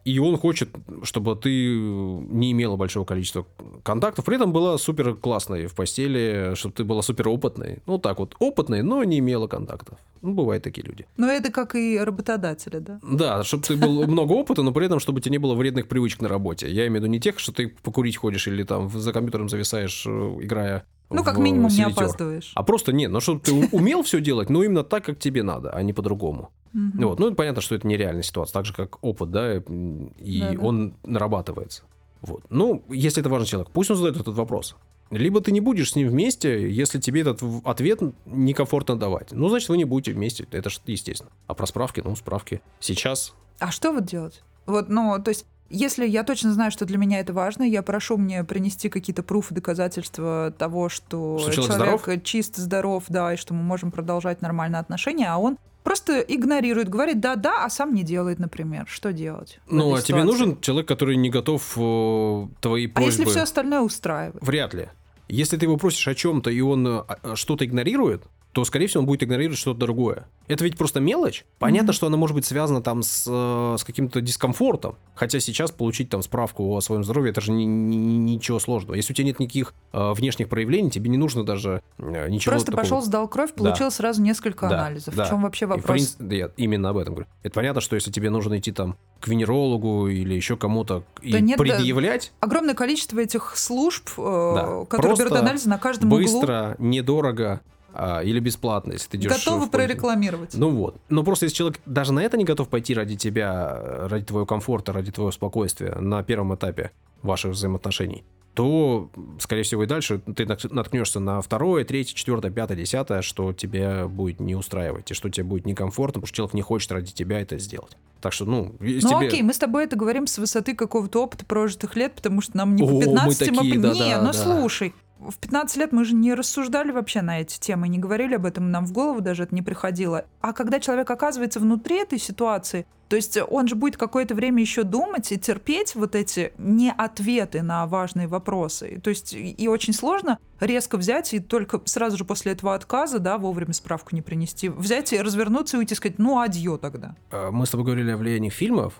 [0.05, 0.69] И он хочет,
[1.05, 3.47] чтобы ты не имела большого количества
[3.85, 7.79] контактов, при этом была супер классной в постели, чтобы ты была супер опытной.
[7.87, 9.99] Ну, так вот, опытной, но не имела контактов.
[10.21, 11.07] Ну, бывают такие люди.
[11.17, 12.99] Но это как и работодатели, да?
[13.03, 16.21] Да, чтобы ты был много опыта, но при этом, чтобы тебе не было вредных привычек
[16.21, 16.69] на работе.
[16.69, 20.05] Я имею в виду не тех, что ты покурить ходишь или там за компьютером зависаешь,
[20.07, 22.53] играя ну, как минимум, не опаздываешь.
[22.55, 25.71] А просто нет, ну, чтобы ты умел все делать, но именно так, как тебе надо,
[25.71, 26.51] а не по-другому.
[26.75, 27.09] Угу.
[27.09, 27.19] Вот.
[27.19, 30.61] Ну, понятно, что это нереальная ситуация, так же, как опыт, да, и да, да.
[30.61, 31.83] он нарабатывается.
[32.23, 32.45] Вот.
[32.51, 34.77] Ну, если это важный человек, пусть он задает этот вопрос.
[35.11, 39.33] Либо ты не будешь с ним вместе, если тебе этот ответ некомфортно давать.
[39.33, 41.31] Ну, значит, вы не будете вместе, это же естественно.
[41.47, 42.63] А про справки, ну, справки.
[42.81, 43.35] Сейчас...
[43.59, 44.43] А что вот делать?
[44.65, 48.17] Вот, ну, то есть если я точно знаю, что для меня это важно, я прошу
[48.19, 52.23] мне принести какие-то пруфы, доказательства того, что, что человек, человек здоров?
[52.23, 57.21] чист, здоров, да, и что мы можем продолжать нормальные отношения, а он просто игнорирует, говорит
[57.21, 58.87] да-да, а сам не делает, например.
[58.89, 59.61] Что делать?
[59.69, 60.07] Ну, а ситуации?
[60.07, 63.09] тебе нужен человек, который не готов э, твои просьбы...
[63.09, 64.43] А если все остальное устраивает?
[64.43, 64.89] Вряд ли.
[65.29, 69.07] Если ты его просишь о чем-то, и он э, что-то игнорирует, то, скорее всего, он
[69.07, 70.27] будет игнорировать что-то другое.
[70.47, 71.47] Это ведь просто мелочь.
[71.59, 71.95] Понятно, mm-hmm.
[71.95, 74.97] что она может быть связана там с, э, с каким-то дискомфортом.
[75.15, 77.97] Хотя сейчас получить там справку о своем здоровье, это же ни, ни,
[78.33, 78.95] ничего сложного.
[78.95, 82.73] Если у тебя нет никаких э, внешних проявлений, тебе не нужно даже э, ничего Просто
[82.73, 82.83] такого.
[82.83, 83.91] пошел, сдал кровь, получил да.
[83.91, 84.81] сразу несколько да.
[84.81, 85.15] анализов.
[85.15, 85.25] Да.
[85.25, 85.85] В чем вообще вопрос?
[85.85, 87.31] И, в принципе, я именно об этом говорю.
[87.43, 91.41] Это понятно, что если тебе нужно идти там к венерологу или еще кому-то да и
[91.41, 92.33] нет, предъявлять...
[92.41, 94.85] Да, огромное количество этих служб, э, да.
[94.85, 96.41] которые Просто берут анализы на каждом быстро, углу.
[96.41, 97.61] Быстро, недорого
[97.95, 99.33] а, или бесплатно, если ты идешь.
[99.33, 100.55] Готовы прорекламировать.
[100.55, 100.97] Ну вот.
[101.09, 104.93] Но просто если человек даже на это не готов пойти ради тебя, ради твоего комфорта,
[104.93, 106.91] ради твоего спокойствия на первом этапе
[107.23, 108.25] ваших взаимоотношений,
[108.55, 114.07] то, скорее всего, и дальше ты наткнешься на второе, третье, четвертое, пятое, десятое, что тебе
[114.07, 117.41] будет не устраивать, и что тебе будет некомфортно, потому что человек не хочет ради тебя
[117.41, 117.97] это сделать.
[118.21, 119.29] Так что, ну, Ну тебе...
[119.29, 122.77] окей, мы с тобой это говорим с высоты какого-то опыта прожитых лет, потому что нам
[122.77, 123.83] не по 15 О, мы такие, мы...
[123.83, 124.33] Да, не, да, ну да.
[124.33, 124.95] слушай,
[125.29, 128.71] в 15 лет мы же не рассуждали вообще на эти темы, не говорили об этом,
[128.71, 130.25] нам в голову даже это не приходило.
[130.41, 134.85] А когда человек оказывается внутри этой ситуации, то есть он же будет какое-то время еще
[134.85, 139.01] думать и терпеть вот эти не ответы на важные вопросы.
[139.03, 143.37] То есть и очень сложно резко взять и только сразу же после этого отказа, да,
[143.37, 147.15] вовремя справку не принести, взять и развернуться и уйти сказать, ну, адьё тогда.
[147.31, 148.95] А, мы с тобой говорили о влиянии фильмов.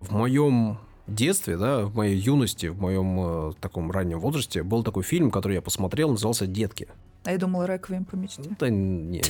[0.00, 5.02] В моем детстве, да, в моей юности, в моем э, таком раннем возрасте был такой
[5.02, 6.88] фильм, который я посмотрел, назывался «Детки».
[7.24, 8.42] А я думала «Реквием по мечте».
[8.58, 9.22] Да не,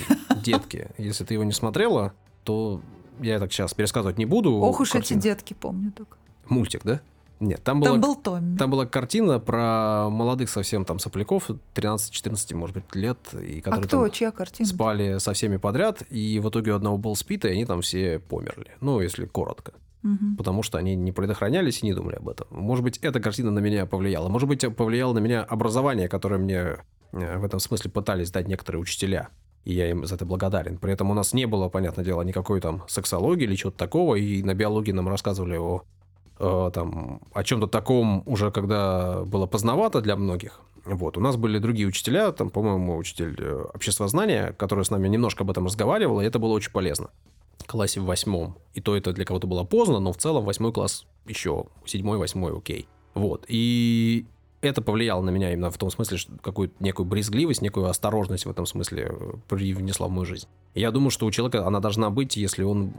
[0.42, 0.88] «Детки».
[0.98, 2.12] Если ты его не смотрела,
[2.44, 2.80] то
[3.20, 4.52] я так сейчас пересказывать не буду.
[4.54, 6.16] Ох уж эти детки, помню только.
[6.48, 7.00] Мультик, да?
[7.40, 8.56] Нет, там, там была, был Томми.
[8.56, 13.18] Там была картина про молодых совсем там сопляков, 13-14, может быть, лет.
[13.34, 14.08] И а которые а кто?
[14.10, 14.68] Чья картина?
[14.68, 18.20] Спали со всеми подряд, и в итоге у одного был спит, и они там все
[18.20, 18.70] померли.
[18.80, 19.72] Ну, если коротко
[20.02, 20.36] угу.
[20.36, 22.46] потому что они не предохранялись и не думали об этом.
[22.50, 24.28] Может быть, эта картина на меня повлияла.
[24.28, 26.76] Может быть, повлияло на меня образование, которое мне
[27.12, 29.28] э, в этом смысле пытались дать некоторые учителя.
[29.64, 30.78] И я им за это благодарен.
[30.78, 34.16] При этом у нас не было, понятное дело, никакой там сексологии или чего-то такого.
[34.16, 35.82] И на биологии нам рассказывали о,
[36.40, 40.60] о, там, о чем-то таком уже, когда было поздновато для многих.
[40.84, 41.16] Вот.
[41.16, 45.50] У нас были другие учителя, там, по-моему, учитель э, обществознания, который с нами немножко об
[45.52, 47.10] этом разговаривал, и это было очень полезно
[47.66, 48.56] классе в восьмом.
[48.74, 52.56] И то это для кого-то было поздно, но в целом восьмой класс еще, седьмой, восьмой,
[52.56, 52.88] окей.
[53.14, 53.44] Вот.
[53.48, 54.26] И
[54.62, 58.50] это повлияло на меня именно в том смысле, что какую-то некую брезгливость, некую осторожность в
[58.50, 60.46] этом смысле э, привнесла в мою жизнь.
[60.74, 62.92] я думаю, что у человека она должна быть, если он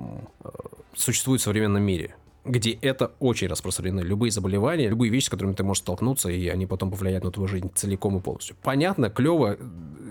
[0.43, 0.49] э,
[0.93, 4.01] существует в современном мире, где это очень распространено.
[4.01, 7.47] Любые заболевания, любые вещи, с которыми ты можешь столкнуться, и они потом повлияют на твою
[7.47, 8.57] жизнь целиком и полностью.
[8.61, 9.57] Понятно, клево,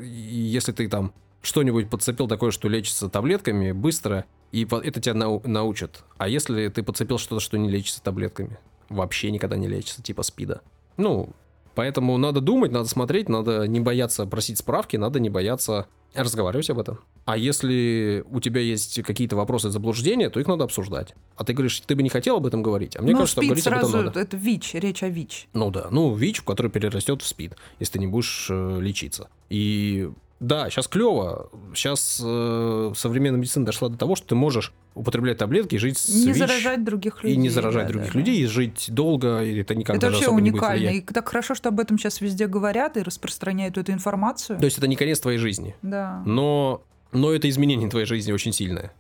[0.03, 1.12] если ты там
[1.43, 6.05] что-нибудь подцепил такое, что лечится таблетками быстро, и это тебя нау- научат.
[6.18, 8.59] А если ты подцепил что-то, что не лечится таблетками?
[8.88, 10.61] Вообще никогда не лечится, типа спида.
[10.97, 11.30] Ну,
[11.74, 16.78] поэтому надо думать, надо смотреть, надо не бояться просить справки, надо не бояться разговаривать об
[16.78, 16.99] этом.
[17.24, 21.14] А если у тебя есть какие-то вопросы заблуждения, то их надо обсуждать.
[21.36, 22.97] А ты говоришь, ты бы не хотел об этом говорить.
[22.97, 24.20] А мне Но кажется, СПИД говорить сразу, об этом надо.
[24.20, 25.49] это ВИЧ, речь о ВИЧ.
[25.55, 29.28] Ну да, ну ВИЧ, который перерастет в СПИД, если ты не будешь э, лечиться.
[29.49, 30.11] И
[30.43, 31.51] да, сейчас клево.
[31.72, 36.09] Сейчас э, современная медицина дошла до того, что ты можешь употреблять таблетки и жить с
[36.09, 37.36] Не ВИЧ, заражать других людей.
[37.36, 40.28] и не заражать да, других да, людей, и жить долго, и это никак Это вообще
[40.28, 40.88] уникально.
[40.88, 44.59] И так хорошо, что об этом сейчас везде говорят и распространяют эту информацию.
[44.59, 45.76] То есть это не конец твоей жизни.
[45.80, 46.24] Да.
[46.26, 46.82] Но,
[47.12, 48.93] но это изменение твоей жизни очень сильное.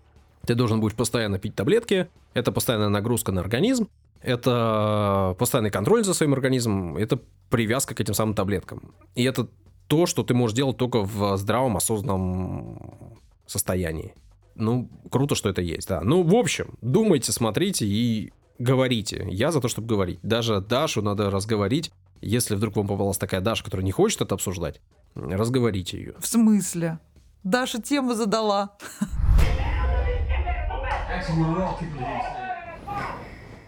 [0.46, 3.88] Ты должен будешь постоянно пить таблетки, это постоянная нагрузка на организм,
[4.20, 7.18] это постоянный контроль за своим организмом, это
[7.50, 8.94] привязка к этим самым таблеткам.
[9.16, 9.48] И это
[9.92, 14.14] то, что ты можешь делать только в здравом, осознанном состоянии.
[14.54, 16.00] Ну, круто, что это есть, да.
[16.00, 19.26] Ну, в общем, думайте, смотрите и говорите.
[19.30, 20.18] Я за то, чтобы говорить.
[20.22, 21.92] Даже Дашу надо разговорить.
[22.22, 24.80] Если вдруг вам попалась такая Даша, которая не хочет это обсуждать,
[25.14, 26.14] разговорите ее.
[26.18, 26.98] В смысле?
[27.44, 28.78] Даша тему задала.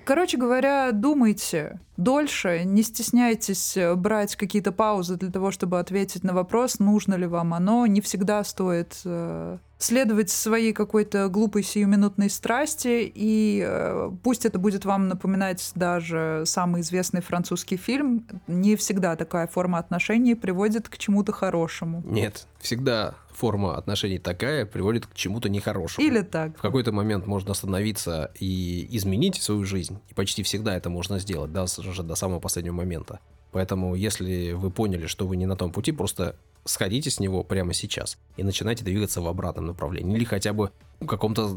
[0.05, 6.35] Короче говоря, думайте дольше, не стесняйтесь э, брать какие-то паузы для того, чтобы ответить на
[6.35, 7.87] вопрос, нужно ли вам оно.
[7.87, 14.85] Не всегда стоит э, следовать своей какой-то глупой сиюминутной страсти, и э, пусть это будет
[14.85, 21.33] вам напоминать даже самый известный французский фильм, не всегда такая форма отношений приводит к чему-то
[21.33, 22.03] хорошему.
[22.07, 26.07] Нет, всегда форма отношений такая приводит к чему-то нехорошему.
[26.07, 26.57] Или так.
[26.57, 29.99] В какой-то момент можно остановиться и изменить свою жизнь.
[30.09, 33.21] И почти всегда это можно сделать, даже до самого последнего момента.
[33.53, 37.73] Поэтому, если вы поняли, что вы не на том пути, просто сходите с него прямо
[37.73, 40.17] сейчас и начинайте двигаться в обратном направлении.
[40.17, 41.57] Или хотя бы в каком-то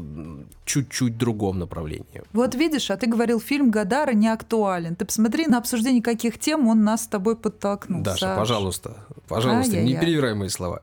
[0.64, 2.22] чуть-чуть другом направлении.
[2.32, 4.96] Вот видишь, а ты говорил, фильм Гадара не актуален.
[4.96, 8.02] Ты посмотри на обсуждение каких тем он нас с тобой подтолкнул.
[8.02, 8.38] Даша, Саш.
[8.38, 8.96] пожалуйста,
[9.28, 10.00] пожалуйста, не Ай-яй-яй.
[10.00, 10.82] перебирай мои слова.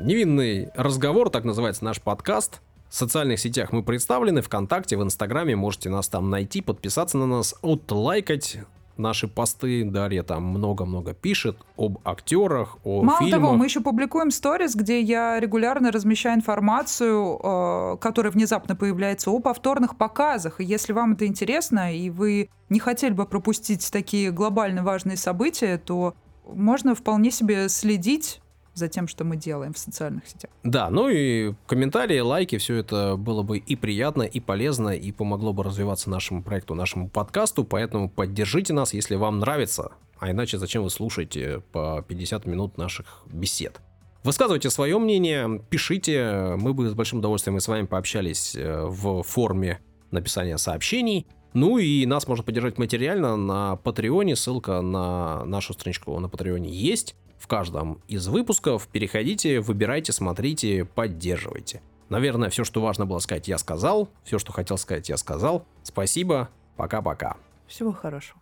[0.00, 2.60] Невинный разговор, так называется наш подкаст.
[2.88, 7.54] В социальных сетях мы представлены, ВКонтакте, в Инстаграме, можете нас там найти, подписаться на нас,
[7.60, 8.58] отлайкать
[8.96, 9.84] наши посты.
[9.84, 13.40] Дарья там много-много пишет об актерах, о Мало фильмах.
[13.40, 19.40] того, мы еще публикуем сторис, где я регулярно размещаю информацию, э, которая внезапно появляется о
[19.40, 20.60] повторных показах.
[20.60, 25.78] И если вам это интересно, и вы не хотели бы пропустить такие глобально важные события,
[25.78, 26.14] то
[26.46, 28.40] можно вполне себе следить
[28.74, 30.50] за тем, что мы делаем в социальных сетях.
[30.62, 35.52] Да, ну и комментарии, лайки, все это было бы и приятно, и полезно, и помогло
[35.52, 39.92] бы развиваться нашему проекту, нашему подкасту, поэтому поддержите нас, если вам нравится.
[40.18, 43.80] А иначе зачем вы слушаете по 50 минут наших бесед?
[44.22, 49.22] Высказывайте свое мнение, пишите, мы бы с большим удовольствием и с вами пообщались э, в
[49.22, 51.26] форме написания сообщений.
[51.52, 57.16] Ну и нас можно поддержать материально на Патреоне, ссылка на нашу страничку на Патреоне есть
[57.44, 58.88] в каждом из выпусков.
[58.88, 61.82] Переходите, выбирайте, смотрите, поддерживайте.
[62.08, 64.08] Наверное, все, что важно было сказать, я сказал.
[64.24, 65.66] Все, что хотел сказать, я сказал.
[65.82, 66.48] Спасибо.
[66.76, 67.36] Пока-пока.
[67.66, 68.40] Всего хорошего.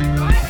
[0.00, 0.47] Right.